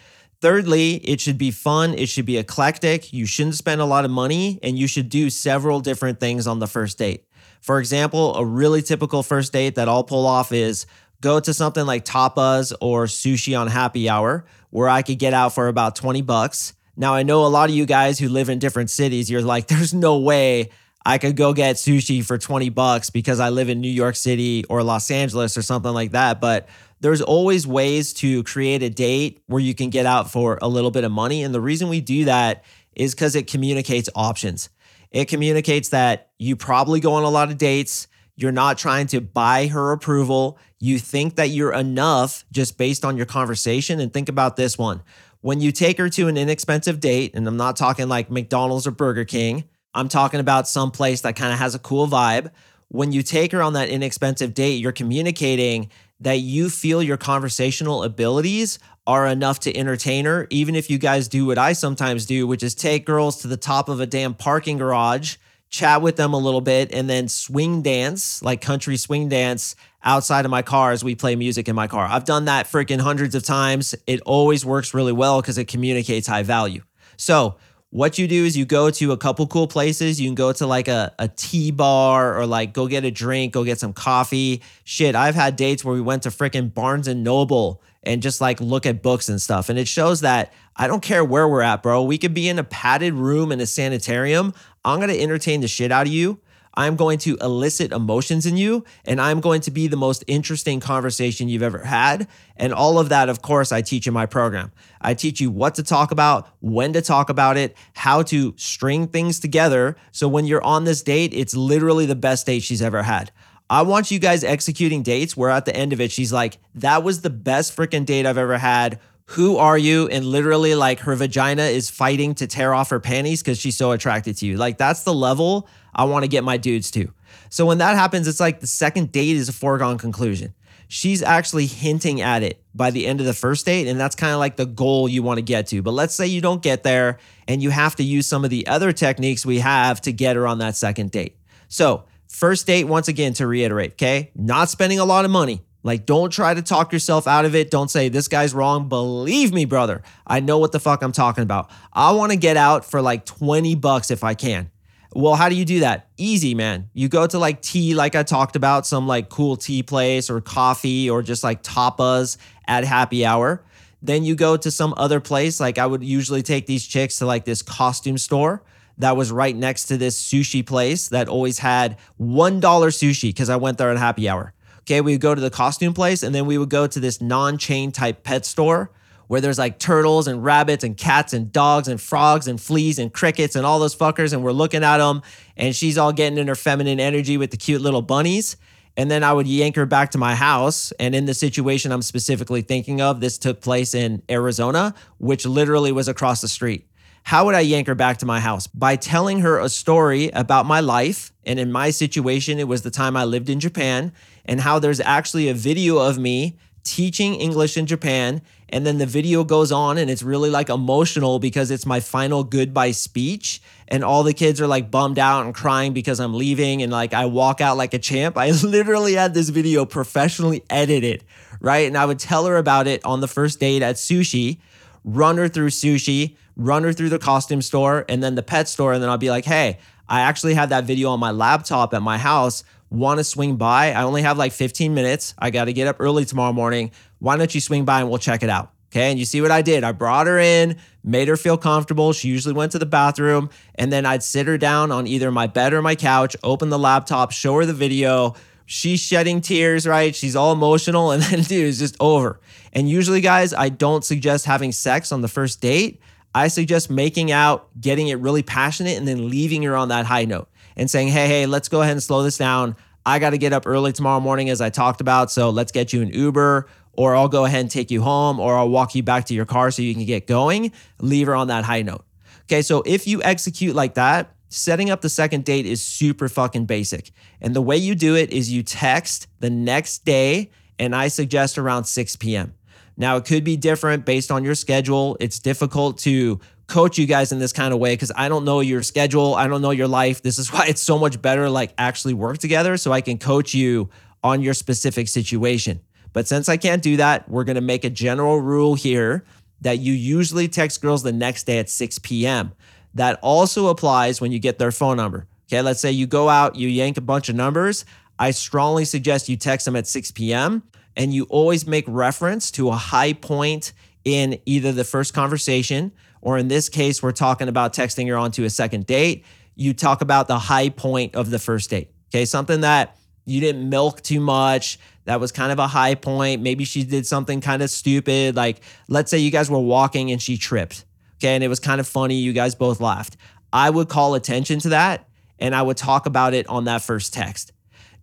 Thirdly, 0.40 0.96
it 0.96 1.20
should 1.20 1.38
be 1.38 1.50
fun. 1.50 1.94
It 1.94 2.08
should 2.08 2.26
be 2.26 2.36
eclectic. 2.36 3.12
You 3.12 3.26
shouldn't 3.26 3.54
spend 3.54 3.80
a 3.80 3.84
lot 3.84 4.04
of 4.04 4.10
money 4.10 4.58
and 4.62 4.78
you 4.78 4.86
should 4.86 5.08
do 5.08 5.30
several 5.30 5.80
different 5.80 6.20
things 6.20 6.46
on 6.46 6.58
the 6.58 6.66
first 6.66 6.98
date. 6.98 7.24
For 7.60 7.78
example, 7.78 8.34
a 8.34 8.44
really 8.44 8.82
typical 8.82 9.22
first 9.22 9.52
date 9.52 9.76
that 9.76 9.88
I'll 9.88 10.04
pull 10.04 10.26
off 10.26 10.52
is 10.52 10.84
go 11.22 11.40
to 11.40 11.54
something 11.54 11.86
like 11.86 12.04
Tapas 12.04 12.74
or 12.80 13.06
sushi 13.06 13.58
on 13.58 13.68
happy 13.68 14.08
hour 14.08 14.44
where 14.68 14.88
I 14.88 15.00
could 15.00 15.18
get 15.18 15.32
out 15.32 15.54
for 15.54 15.68
about 15.68 15.96
20 15.96 16.20
bucks. 16.22 16.74
Now, 16.96 17.14
I 17.14 17.22
know 17.22 17.46
a 17.46 17.48
lot 17.48 17.70
of 17.70 17.74
you 17.74 17.86
guys 17.86 18.18
who 18.18 18.28
live 18.28 18.50
in 18.50 18.58
different 18.58 18.90
cities, 18.90 19.30
you're 19.30 19.40
like, 19.40 19.66
there's 19.68 19.94
no 19.94 20.18
way 20.18 20.70
I 21.06 21.18
could 21.18 21.36
go 21.36 21.52
get 21.52 21.76
sushi 21.76 22.24
for 22.24 22.38
20 22.38 22.70
bucks 22.70 23.10
because 23.10 23.40
I 23.40 23.50
live 23.50 23.68
in 23.68 23.80
New 23.80 23.88
York 23.88 24.16
City 24.16 24.64
or 24.68 24.82
Los 24.82 25.10
Angeles 25.10 25.56
or 25.56 25.62
something 25.62 25.92
like 25.92 26.12
that. 26.12 26.40
But 26.40 26.68
there's 27.04 27.20
always 27.20 27.66
ways 27.66 28.14
to 28.14 28.42
create 28.44 28.82
a 28.82 28.88
date 28.88 29.42
where 29.44 29.60
you 29.60 29.74
can 29.74 29.90
get 29.90 30.06
out 30.06 30.30
for 30.30 30.58
a 30.62 30.68
little 30.68 30.90
bit 30.90 31.04
of 31.04 31.12
money. 31.12 31.42
And 31.42 31.54
the 31.54 31.60
reason 31.60 31.90
we 31.90 32.00
do 32.00 32.24
that 32.24 32.64
is 32.96 33.14
because 33.14 33.36
it 33.36 33.46
communicates 33.46 34.08
options. 34.14 34.70
It 35.10 35.26
communicates 35.26 35.90
that 35.90 36.30
you 36.38 36.56
probably 36.56 37.00
go 37.00 37.12
on 37.12 37.22
a 37.22 37.28
lot 37.28 37.50
of 37.50 37.58
dates. 37.58 38.08
You're 38.36 38.52
not 38.52 38.78
trying 38.78 39.06
to 39.08 39.20
buy 39.20 39.66
her 39.66 39.92
approval. 39.92 40.58
You 40.80 40.98
think 40.98 41.36
that 41.36 41.50
you're 41.50 41.74
enough 41.74 42.46
just 42.50 42.78
based 42.78 43.04
on 43.04 43.18
your 43.18 43.26
conversation. 43.26 44.00
And 44.00 44.10
think 44.10 44.30
about 44.30 44.56
this 44.56 44.78
one 44.78 45.02
when 45.42 45.60
you 45.60 45.72
take 45.72 45.98
her 45.98 46.08
to 46.08 46.28
an 46.28 46.38
inexpensive 46.38 47.00
date, 47.00 47.32
and 47.34 47.46
I'm 47.46 47.58
not 47.58 47.76
talking 47.76 48.08
like 48.08 48.30
McDonald's 48.30 48.86
or 48.86 48.92
Burger 48.92 49.26
King, 49.26 49.64
I'm 49.92 50.08
talking 50.08 50.40
about 50.40 50.66
some 50.66 50.90
place 50.90 51.20
that 51.20 51.36
kind 51.36 51.52
of 51.52 51.58
has 51.58 51.74
a 51.74 51.78
cool 51.78 52.06
vibe. 52.06 52.50
When 52.88 53.12
you 53.12 53.22
take 53.22 53.52
her 53.52 53.60
on 53.60 53.74
that 53.74 53.90
inexpensive 53.90 54.54
date, 54.54 54.76
you're 54.76 54.90
communicating 54.90 55.90
that 56.24 56.40
you 56.40 56.70
feel 56.70 57.02
your 57.02 57.16
conversational 57.16 58.02
abilities 58.02 58.78
are 59.06 59.26
enough 59.26 59.60
to 59.60 59.76
entertain 59.76 60.24
her, 60.24 60.46
even 60.50 60.74
if 60.74 60.88
you 60.88 60.96
guys 60.98 61.28
do 61.28 61.46
what 61.46 61.58
I 61.58 61.74
sometimes 61.74 62.24
do, 62.24 62.46
which 62.46 62.62
is 62.62 62.74
take 62.74 63.04
girls 63.04 63.42
to 63.42 63.48
the 63.48 63.58
top 63.58 63.88
of 63.88 64.00
a 64.00 64.06
damn 64.06 64.34
parking 64.34 64.78
garage 64.78 65.36
chat 65.68 66.00
with 66.00 66.16
them 66.16 66.32
a 66.32 66.38
little 66.38 66.60
bit, 66.60 66.94
and 66.94 67.10
then 67.10 67.28
swing 67.28 67.82
dance, 67.82 68.42
like 68.42 68.60
country 68.60 68.96
swing 68.96 69.28
dance 69.28 69.76
outside 70.02 70.44
of 70.44 70.50
my 70.50 70.62
car 70.62 70.92
as 70.92 71.02
we 71.02 71.14
play 71.14 71.36
music 71.36 71.68
in 71.68 71.74
my 71.74 71.86
car. 71.88 72.06
I've 72.06 72.24
done 72.24 72.46
that 72.46 72.66
freaking 72.66 73.00
hundreds 73.00 73.34
of 73.34 73.42
times. 73.42 73.94
It 74.06 74.20
always 74.22 74.64
works 74.64 74.94
really 74.94 75.12
well 75.12 75.40
because 75.40 75.58
it 75.58 75.66
communicates 75.66 76.26
high 76.26 76.42
value. 76.44 76.82
So, 77.16 77.56
what 77.94 78.18
you 78.18 78.26
do 78.26 78.44
is 78.44 78.56
you 78.56 78.64
go 78.64 78.90
to 78.90 79.12
a 79.12 79.16
couple 79.16 79.46
cool 79.46 79.68
places. 79.68 80.20
You 80.20 80.26
can 80.26 80.34
go 80.34 80.52
to 80.52 80.66
like 80.66 80.88
a, 80.88 81.14
a 81.16 81.28
tea 81.28 81.70
bar 81.70 82.36
or 82.36 82.44
like 82.44 82.72
go 82.72 82.88
get 82.88 83.04
a 83.04 83.10
drink, 83.12 83.52
go 83.52 83.62
get 83.62 83.78
some 83.78 83.92
coffee. 83.92 84.62
Shit, 84.82 85.14
I've 85.14 85.36
had 85.36 85.54
dates 85.54 85.84
where 85.84 85.94
we 85.94 86.00
went 86.00 86.24
to 86.24 86.30
freaking 86.30 86.74
Barnes 86.74 87.06
and 87.06 87.22
Noble 87.22 87.80
and 88.02 88.20
just 88.20 88.40
like 88.40 88.60
look 88.60 88.84
at 88.84 89.00
books 89.00 89.28
and 89.28 89.40
stuff. 89.40 89.68
And 89.68 89.78
it 89.78 89.86
shows 89.86 90.22
that 90.22 90.52
I 90.74 90.88
don't 90.88 91.04
care 91.04 91.24
where 91.24 91.48
we're 91.48 91.62
at, 91.62 91.84
bro. 91.84 92.02
We 92.02 92.18
could 92.18 92.34
be 92.34 92.48
in 92.48 92.58
a 92.58 92.64
padded 92.64 93.14
room 93.14 93.52
in 93.52 93.60
a 93.60 93.66
sanitarium. 93.66 94.54
I'm 94.84 94.98
going 94.98 95.10
to 95.10 95.22
entertain 95.22 95.60
the 95.60 95.68
shit 95.68 95.92
out 95.92 96.08
of 96.08 96.12
you. 96.12 96.40
I'm 96.74 96.96
going 96.96 97.18
to 97.20 97.36
elicit 97.40 97.92
emotions 97.92 98.46
in 98.46 98.56
you 98.56 98.84
and 99.04 99.20
I'm 99.20 99.40
going 99.40 99.60
to 99.62 99.70
be 99.70 99.86
the 99.86 99.96
most 99.96 100.24
interesting 100.26 100.80
conversation 100.80 101.48
you've 101.48 101.62
ever 101.62 101.84
had. 101.84 102.28
And 102.56 102.72
all 102.72 102.98
of 102.98 103.08
that, 103.08 103.28
of 103.28 103.42
course, 103.42 103.72
I 103.72 103.80
teach 103.82 104.06
in 104.06 104.12
my 104.12 104.26
program. 104.26 104.72
I 105.00 105.14
teach 105.14 105.40
you 105.40 105.50
what 105.50 105.76
to 105.76 105.82
talk 105.82 106.10
about, 106.10 106.48
when 106.60 106.92
to 106.92 107.02
talk 107.02 107.30
about 107.30 107.56
it, 107.56 107.76
how 107.94 108.22
to 108.24 108.54
string 108.56 109.06
things 109.06 109.40
together. 109.40 109.96
So 110.12 110.28
when 110.28 110.46
you're 110.46 110.64
on 110.64 110.84
this 110.84 111.02
date, 111.02 111.32
it's 111.32 111.54
literally 111.54 112.06
the 112.06 112.16
best 112.16 112.46
date 112.46 112.62
she's 112.62 112.82
ever 112.82 113.02
had. 113.02 113.30
I 113.70 113.82
want 113.82 114.10
you 114.10 114.18
guys 114.18 114.44
executing 114.44 115.02
dates 115.02 115.36
where 115.36 115.50
at 115.50 115.64
the 115.64 115.74
end 115.74 115.92
of 115.92 116.00
it, 116.00 116.12
she's 116.12 116.32
like, 116.32 116.58
that 116.74 117.02
was 117.02 117.22
the 117.22 117.30
best 117.30 117.74
freaking 117.74 118.04
date 118.04 118.26
I've 118.26 118.38
ever 118.38 118.58
had. 118.58 119.00
Who 119.28 119.56
are 119.56 119.78
you? 119.78 120.06
And 120.08 120.24
literally, 120.24 120.74
like, 120.74 121.00
her 121.00 121.14
vagina 121.14 121.62
is 121.62 121.88
fighting 121.88 122.34
to 122.36 122.46
tear 122.46 122.74
off 122.74 122.90
her 122.90 123.00
panties 123.00 123.42
because 123.42 123.58
she's 123.58 123.76
so 123.76 123.92
attracted 123.92 124.36
to 124.38 124.46
you. 124.46 124.56
Like, 124.56 124.78
that's 124.78 125.02
the 125.02 125.14
level 125.14 125.68
I 125.94 126.04
want 126.04 126.24
to 126.24 126.28
get 126.28 126.44
my 126.44 126.56
dudes 126.56 126.90
to. 126.92 127.12
So 127.48 127.64
when 127.64 127.78
that 127.78 127.96
happens, 127.96 128.28
it's 128.28 128.40
like 128.40 128.60
the 128.60 128.66
second 128.66 129.12
date 129.12 129.36
is 129.36 129.48
a 129.48 129.52
foregone 129.52 129.96
conclusion. 129.96 130.54
She's 130.88 131.22
actually 131.22 131.66
hinting 131.66 132.20
at 132.20 132.42
it 132.42 132.62
by 132.74 132.90
the 132.90 133.06
end 133.06 133.20
of 133.20 133.26
the 133.26 133.32
first 133.32 133.64
date. 133.64 133.88
And 133.88 133.98
that's 133.98 134.14
kind 134.14 134.32
of 134.32 134.38
like 134.38 134.56
the 134.56 134.66
goal 134.66 135.08
you 135.08 135.22
want 135.22 135.38
to 135.38 135.42
get 135.42 135.68
to. 135.68 135.80
But 135.80 135.92
let's 135.92 136.14
say 136.14 136.26
you 136.26 136.40
don't 136.40 136.62
get 136.62 136.82
there 136.82 137.18
and 137.48 137.62
you 137.62 137.70
have 137.70 137.96
to 137.96 138.04
use 138.04 138.26
some 138.26 138.44
of 138.44 138.50
the 138.50 138.66
other 138.66 138.92
techniques 138.92 139.46
we 139.46 139.60
have 139.60 140.00
to 140.02 140.12
get 140.12 140.36
her 140.36 140.46
on 140.46 140.58
that 140.58 140.76
second 140.76 141.10
date. 141.10 141.38
So, 141.68 142.04
First 142.34 142.66
date, 142.66 142.84
once 142.84 143.06
again, 143.06 143.32
to 143.34 143.46
reiterate, 143.46 143.92
okay? 143.92 144.32
Not 144.34 144.68
spending 144.68 144.98
a 144.98 145.04
lot 145.04 145.24
of 145.24 145.30
money. 145.30 145.62
Like, 145.84 146.06
don't 146.06 146.30
try 146.30 146.54
to 146.54 146.62
talk 146.62 146.92
yourself 146.92 147.28
out 147.28 147.44
of 147.44 147.54
it. 147.54 147.70
Don't 147.70 147.90
say, 147.90 148.08
this 148.08 148.26
guy's 148.26 148.54
wrong. 148.54 148.88
Believe 148.88 149.52
me, 149.52 149.66
brother, 149.66 150.02
I 150.26 150.40
know 150.40 150.58
what 150.58 150.72
the 150.72 150.80
fuck 150.80 151.02
I'm 151.02 151.12
talking 151.12 151.42
about. 151.42 151.70
I 151.92 152.10
wanna 152.12 152.36
get 152.36 152.56
out 152.56 152.84
for 152.84 153.00
like 153.00 153.26
20 153.26 153.76
bucks 153.76 154.10
if 154.10 154.24
I 154.24 154.34
can. 154.34 154.70
Well, 155.14 155.36
how 155.36 155.48
do 155.48 155.54
you 155.54 155.64
do 155.64 155.80
that? 155.80 156.08
Easy, 156.16 156.54
man. 156.54 156.88
You 156.94 157.08
go 157.08 157.26
to 157.26 157.38
like 157.38 157.60
tea, 157.60 157.94
like 157.94 158.16
I 158.16 158.22
talked 158.22 158.56
about, 158.56 158.86
some 158.86 159.06
like 159.06 159.28
cool 159.28 159.56
tea 159.56 159.82
place 159.82 160.30
or 160.30 160.40
coffee 160.40 161.08
or 161.08 161.22
just 161.22 161.44
like 161.44 161.62
tapas 161.62 162.38
at 162.66 162.84
happy 162.84 163.24
hour. 163.24 163.62
Then 164.02 164.24
you 164.24 164.34
go 164.34 164.56
to 164.56 164.70
some 164.70 164.94
other 164.96 165.20
place. 165.20 165.60
Like 165.60 165.78
I 165.78 165.86
would 165.86 166.02
usually 166.02 166.42
take 166.42 166.66
these 166.66 166.86
chicks 166.86 167.18
to 167.18 167.26
like 167.26 167.44
this 167.44 167.60
costume 167.60 168.16
store 168.16 168.62
that 168.98 169.16
was 169.16 169.30
right 169.30 169.54
next 169.54 169.84
to 169.86 169.96
this 169.96 170.20
sushi 170.20 170.66
place 170.66 171.08
that 171.08 171.28
always 171.28 171.58
had 171.58 171.98
$1 172.20 172.60
sushi 172.60 173.28
because 173.28 173.50
I 173.50 173.56
went 173.56 173.76
there 173.76 173.90
at 173.90 173.98
happy 173.98 174.28
hour. 174.28 174.53
Okay, 174.84 175.00
we 175.00 175.12
would 175.12 175.20
go 175.20 175.34
to 175.34 175.40
the 175.40 175.50
costume 175.50 175.94
place 175.94 176.22
and 176.22 176.34
then 176.34 176.46
we 176.46 176.58
would 176.58 176.68
go 176.68 176.86
to 176.86 177.00
this 177.00 177.20
non 177.20 177.56
chain 177.58 177.90
type 177.90 178.22
pet 178.22 178.44
store 178.44 178.90
where 179.28 179.40
there's 179.40 179.58
like 179.58 179.78
turtles 179.78 180.26
and 180.26 180.44
rabbits 180.44 180.84
and 180.84 180.96
cats 180.96 181.32
and 181.32 181.50
dogs 181.50 181.88
and 181.88 182.00
frogs 182.00 182.46
and 182.46 182.60
fleas 182.60 182.98
and 182.98 183.12
crickets 183.12 183.56
and 183.56 183.64
all 183.64 183.78
those 183.78 183.96
fuckers. 183.96 184.34
And 184.34 184.44
we're 184.44 184.52
looking 184.52 184.84
at 184.84 184.98
them 184.98 185.22
and 185.56 185.74
she's 185.74 185.96
all 185.96 186.12
getting 186.12 186.38
in 186.38 186.48
her 186.48 186.54
feminine 186.54 187.00
energy 187.00 187.36
with 187.38 187.50
the 187.50 187.56
cute 187.56 187.80
little 187.80 188.02
bunnies. 188.02 188.56
And 188.96 189.10
then 189.10 189.24
I 189.24 189.32
would 189.32 189.46
yank 189.46 189.76
her 189.76 189.86
back 189.86 190.10
to 190.12 190.18
my 190.18 190.34
house. 190.34 190.92
And 191.00 191.14
in 191.14 191.24
the 191.24 191.34
situation 191.34 191.90
I'm 191.90 192.02
specifically 192.02 192.62
thinking 192.62 193.00
of, 193.00 193.20
this 193.20 193.38
took 193.38 193.60
place 193.60 193.94
in 193.94 194.22
Arizona, 194.30 194.94
which 195.18 195.46
literally 195.46 195.92
was 195.92 196.08
across 196.08 196.40
the 196.40 196.48
street. 196.48 196.86
How 197.24 197.46
would 197.46 197.54
I 197.54 197.60
yank 197.60 197.86
her 197.86 197.94
back 197.94 198.18
to 198.18 198.26
my 198.26 198.38
house? 198.38 198.66
By 198.66 198.96
telling 198.96 199.40
her 199.40 199.58
a 199.58 199.70
story 199.70 200.28
about 200.28 200.66
my 200.66 200.80
life. 200.80 201.32
And 201.46 201.58
in 201.58 201.72
my 201.72 201.90
situation, 201.90 202.58
it 202.58 202.68
was 202.68 202.82
the 202.82 202.90
time 202.90 203.16
I 203.16 203.24
lived 203.24 203.48
in 203.48 203.60
Japan, 203.60 204.12
and 204.44 204.60
how 204.60 204.78
there's 204.78 205.00
actually 205.00 205.48
a 205.48 205.54
video 205.54 205.98
of 205.98 206.18
me 206.18 206.56
teaching 206.82 207.34
English 207.34 207.76
in 207.76 207.86
Japan. 207.86 208.42
And 208.68 208.86
then 208.86 208.98
the 208.98 209.06
video 209.06 209.44
goes 209.44 209.72
on 209.72 209.98
and 209.98 210.10
it's 210.10 210.22
really 210.22 210.50
like 210.50 210.68
emotional 210.68 211.38
because 211.38 211.70
it's 211.70 211.86
my 211.86 212.00
final 212.00 212.44
goodbye 212.44 212.90
speech. 212.90 213.62
And 213.88 214.04
all 214.04 214.22
the 214.22 214.34
kids 214.34 214.60
are 214.60 214.66
like 214.66 214.90
bummed 214.90 215.18
out 215.18 215.44
and 215.44 215.54
crying 215.54 215.92
because 215.92 216.20
I'm 216.20 216.34
leaving. 216.34 216.82
And 216.82 216.92
like 216.92 217.14
I 217.14 217.26
walk 217.26 217.60
out 217.60 217.76
like 217.76 217.94
a 217.94 217.98
champ. 217.98 218.36
I 218.36 218.50
literally 218.62 219.14
had 219.14 219.32
this 219.32 219.48
video 219.48 219.86
professionally 219.86 220.62
edited, 220.68 221.24
right? 221.60 221.86
And 221.86 221.96
I 221.96 222.04
would 222.04 222.18
tell 222.18 222.46
her 222.46 222.56
about 222.56 222.86
it 222.86 223.04
on 223.04 223.20
the 223.20 223.28
first 223.28 223.60
date 223.60 223.82
at 223.82 223.96
sushi, 223.96 224.58
run 225.04 225.38
her 225.38 225.48
through 225.48 225.70
sushi 225.70 226.36
run 226.56 226.84
her 226.84 226.92
through 226.92 227.08
the 227.08 227.18
costume 227.18 227.62
store 227.62 228.04
and 228.08 228.22
then 228.22 228.34
the 228.34 228.42
pet 228.42 228.68
store. 228.68 228.92
And 228.92 229.02
then 229.02 229.10
I'll 229.10 229.18
be 229.18 229.30
like, 229.30 229.44
hey, 229.44 229.78
I 230.08 230.20
actually 230.20 230.54
have 230.54 230.68
that 230.68 230.84
video 230.84 231.10
on 231.10 231.20
my 231.20 231.30
laptop 231.30 231.94
at 231.94 232.02
my 232.02 232.18
house. 232.18 232.64
Want 232.94 233.18
to 233.18 233.24
swing 233.24 233.56
by? 233.56 233.90
I 233.90 234.04
only 234.04 234.22
have 234.22 234.38
like 234.38 234.52
15 234.52 234.94
minutes. 234.94 235.34
I 235.36 235.50
got 235.50 235.64
to 235.64 235.72
get 235.72 235.88
up 235.88 235.96
early 235.98 236.24
tomorrow 236.24 236.52
morning. 236.52 236.92
Why 237.18 237.36
don't 237.36 237.52
you 237.52 237.60
swing 237.60 237.84
by 237.84 237.98
and 237.98 238.08
we'll 238.08 238.20
check 238.20 238.44
it 238.44 238.48
out? 238.48 238.70
Okay. 238.92 239.10
And 239.10 239.18
you 239.18 239.24
see 239.24 239.40
what 239.40 239.50
I 239.50 239.62
did? 239.62 239.82
I 239.82 239.90
brought 239.90 240.28
her 240.28 240.38
in, 240.38 240.76
made 241.02 241.26
her 241.26 241.36
feel 241.36 241.56
comfortable. 241.56 242.12
She 242.12 242.28
usually 242.28 242.54
went 242.54 242.70
to 242.70 242.78
the 242.78 242.86
bathroom. 242.86 243.50
And 243.74 243.92
then 243.92 244.06
I'd 244.06 244.22
sit 244.22 244.46
her 244.46 244.56
down 244.56 244.92
on 244.92 245.08
either 245.08 245.32
my 245.32 245.48
bed 245.48 245.74
or 245.74 245.82
my 245.82 245.96
couch, 245.96 246.36
open 246.44 246.68
the 246.68 246.78
laptop, 246.78 247.32
show 247.32 247.56
her 247.56 247.66
the 247.66 247.74
video. 247.74 248.36
She's 248.64 249.00
shedding 249.00 249.40
tears, 249.40 249.88
right? 249.88 250.14
She's 250.14 250.36
all 250.36 250.52
emotional. 250.52 251.10
And 251.10 251.20
then, 251.24 251.42
dude, 251.42 251.66
it's 251.66 251.80
just 251.80 251.96
over. 251.98 252.38
And 252.72 252.88
usually, 252.88 253.20
guys, 253.20 253.52
I 253.52 253.70
don't 253.70 254.04
suggest 254.04 254.46
having 254.46 254.70
sex 254.70 255.10
on 255.10 255.20
the 255.20 255.26
first 255.26 255.60
date. 255.60 256.00
I 256.32 256.46
suggest 256.46 256.90
making 256.90 257.32
out, 257.32 257.68
getting 257.80 258.06
it 258.06 258.20
really 258.20 258.44
passionate, 258.44 258.96
and 258.96 259.08
then 259.08 259.28
leaving 259.30 259.64
her 259.64 259.74
on 259.76 259.88
that 259.88 260.06
high 260.06 260.26
note 260.26 260.48
and 260.76 260.90
saying, 260.90 261.08
hey, 261.08 261.26
hey, 261.26 261.46
let's 261.46 261.68
go 261.68 261.82
ahead 261.82 261.92
and 261.92 262.02
slow 262.02 262.22
this 262.22 262.38
down. 262.38 262.76
I 263.06 263.18
got 263.18 263.30
to 263.30 263.38
get 263.38 263.52
up 263.52 263.66
early 263.66 263.92
tomorrow 263.92 264.20
morning, 264.20 264.48
as 264.50 264.60
I 264.60 264.70
talked 264.70 265.00
about. 265.00 265.30
So 265.30 265.50
let's 265.50 265.72
get 265.72 265.92
you 265.92 266.02
an 266.02 266.08
Uber, 266.08 266.66
or 266.92 267.14
I'll 267.14 267.28
go 267.28 267.44
ahead 267.44 267.60
and 267.60 267.70
take 267.70 267.90
you 267.90 268.02
home, 268.02 268.40
or 268.40 268.56
I'll 268.56 268.68
walk 268.68 268.94
you 268.94 269.02
back 269.02 269.26
to 269.26 269.34
your 269.34 269.44
car 269.44 269.70
so 269.70 269.82
you 269.82 269.94
can 269.94 270.04
get 270.04 270.26
going. 270.26 270.72
Leave 271.00 271.26
her 271.26 271.34
on 271.34 271.48
that 271.48 271.64
high 271.64 271.82
note. 271.82 272.04
Okay, 272.44 272.62
so 272.62 272.82
if 272.86 273.06
you 273.06 273.22
execute 273.22 273.74
like 273.74 273.94
that, 273.94 274.34
setting 274.48 274.90
up 274.90 275.00
the 275.00 275.08
second 275.08 275.44
date 275.44 275.66
is 275.66 275.84
super 275.84 276.28
fucking 276.28 276.66
basic. 276.66 277.10
And 277.40 277.54
the 277.54 277.62
way 277.62 277.76
you 277.76 277.94
do 277.94 278.16
it 278.16 278.30
is 278.30 278.52
you 278.52 278.62
text 278.62 279.26
the 279.40 279.50
next 279.50 280.04
day, 280.04 280.50
and 280.78 280.94
I 280.94 281.08
suggest 281.08 281.58
around 281.58 281.84
6 281.84 282.16
p.m. 282.16 282.54
Now, 282.96 283.16
it 283.16 283.24
could 283.24 283.44
be 283.44 283.56
different 283.56 284.04
based 284.04 284.30
on 284.30 284.44
your 284.44 284.54
schedule. 284.54 285.16
It's 285.20 285.38
difficult 285.38 285.98
to 285.98 286.40
coach 286.66 286.96
you 286.96 287.06
guys 287.06 287.32
in 287.32 287.38
this 287.38 287.52
kind 287.52 287.74
of 287.74 287.80
way 287.80 287.94
because 287.94 288.12
I 288.16 288.28
don't 288.28 288.44
know 288.44 288.60
your 288.60 288.82
schedule. 288.82 289.34
I 289.34 289.48
don't 289.48 289.60
know 289.60 289.70
your 289.70 289.88
life. 289.88 290.22
This 290.22 290.38
is 290.38 290.52
why 290.52 290.66
it's 290.66 290.82
so 290.82 290.98
much 290.98 291.20
better, 291.20 291.50
like 291.50 291.74
actually 291.78 292.14
work 292.14 292.38
together 292.38 292.76
so 292.76 292.92
I 292.92 293.00
can 293.00 293.18
coach 293.18 293.54
you 293.54 293.90
on 294.22 294.40
your 294.40 294.54
specific 294.54 295.08
situation. 295.08 295.80
But 296.12 296.28
since 296.28 296.48
I 296.48 296.56
can't 296.56 296.82
do 296.82 296.96
that, 296.96 297.28
we're 297.28 297.44
going 297.44 297.56
to 297.56 297.60
make 297.60 297.84
a 297.84 297.90
general 297.90 298.40
rule 298.40 298.74
here 298.74 299.24
that 299.60 299.78
you 299.78 299.92
usually 299.92 300.48
text 300.48 300.80
girls 300.80 301.02
the 301.02 301.12
next 301.12 301.44
day 301.44 301.58
at 301.58 301.68
6 301.68 301.98
p.m. 302.00 302.52
That 302.94 303.18
also 303.22 303.68
applies 303.68 304.20
when 304.20 304.30
you 304.30 304.38
get 304.38 304.58
their 304.58 304.70
phone 304.70 304.96
number. 304.96 305.26
Okay, 305.48 305.60
let's 305.60 305.80
say 305.80 305.90
you 305.90 306.06
go 306.06 306.28
out, 306.28 306.54
you 306.54 306.68
yank 306.68 306.96
a 306.96 307.00
bunch 307.00 307.28
of 307.28 307.34
numbers. 307.34 307.84
I 308.18 308.30
strongly 308.30 308.84
suggest 308.84 309.28
you 309.28 309.36
text 309.36 309.64
them 309.64 309.74
at 309.74 309.86
6 309.88 310.12
p.m 310.12 310.62
and 310.96 311.12
you 311.12 311.24
always 311.24 311.66
make 311.66 311.84
reference 311.88 312.50
to 312.52 312.68
a 312.68 312.76
high 312.76 313.12
point 313.12 313.72
in 314.04 314.38
either 314.46 314.72
the 314.72 314.84
first 314.84 315.14
conversation 315.14 315.92
or 316.20 316.38
in 316.38 316.48
this 316.48 316.68
case 316.68 317.02
we're 317.02 317.12
talking 317.12 317.48
about 317.48 317.72
texting 317.72 318.08
her 318.08 318.16
onto 318.16 318.44
a 318.44 318.50
second 318.50 318.86
date 318.86 319.24
you 319.54 319.72
talk 319.72 320.00
about 320.00 320.28
the 320.28 320.38
high 320.38 320.68
point 320.68 321.14
of 321.14 321.30
the 321.30 321.38
first 321.38 321.70
date 321.70 321.90
okay? 322.12 322.24
Something 322.24 322.60
that 322.60 322.96
you 323.24 323.40
didn't 323.40 323.68
milk 323.68 324.02
too 324.02 324.20
much 324.20 324.78
that 325.04 325.20
was 325.20 325.32
kind 325.32 325.52
of 325.52 325.58
a 325.58 325.66
high 325.66 325.94
point 325.94 326.42
maybe 326.42 326.64
she 326.64 326.84
did 326.84 327.06
something 327.06 327.40
kind 327.40 327.62
of 327.62 327.70
stupid 327.70 328.36
like 328.36 328.60
let's 328.88 329.10
say 329.10 329.18
you 329.18 329.30
guys 329.30 329.50
were 329.50 329.58
walking 329.58 330.10
and 330.10 330.20
she 330.20 330.36
tripped 330.36 330.84
okay? 331.18 331.34
And 331.34 331.42
it 331.42 331.48
was 331.48 331.60
kind 331.60 331.80
of 331.80 331.86
funny 331.86 332.16
you 332.16 332.32
guys 332.32 332.54
both 332.54 332.80
laughed. 332.80 333.16
I 333.52 333.70
would 333.70 333.88
call 333.88 334.14
attention 334.14 334.58
to 334.60 334.70
that 334.70 335.08
and 335.38 335.54
i 335.54 335.62
would 335.62 335.76
talk 335.76 336.06
about 336.06 336.34
it 336.34 336.46
on 336.48 336.64
that 336.64 336.82
first 336.82 337.12
text 337.12 337.52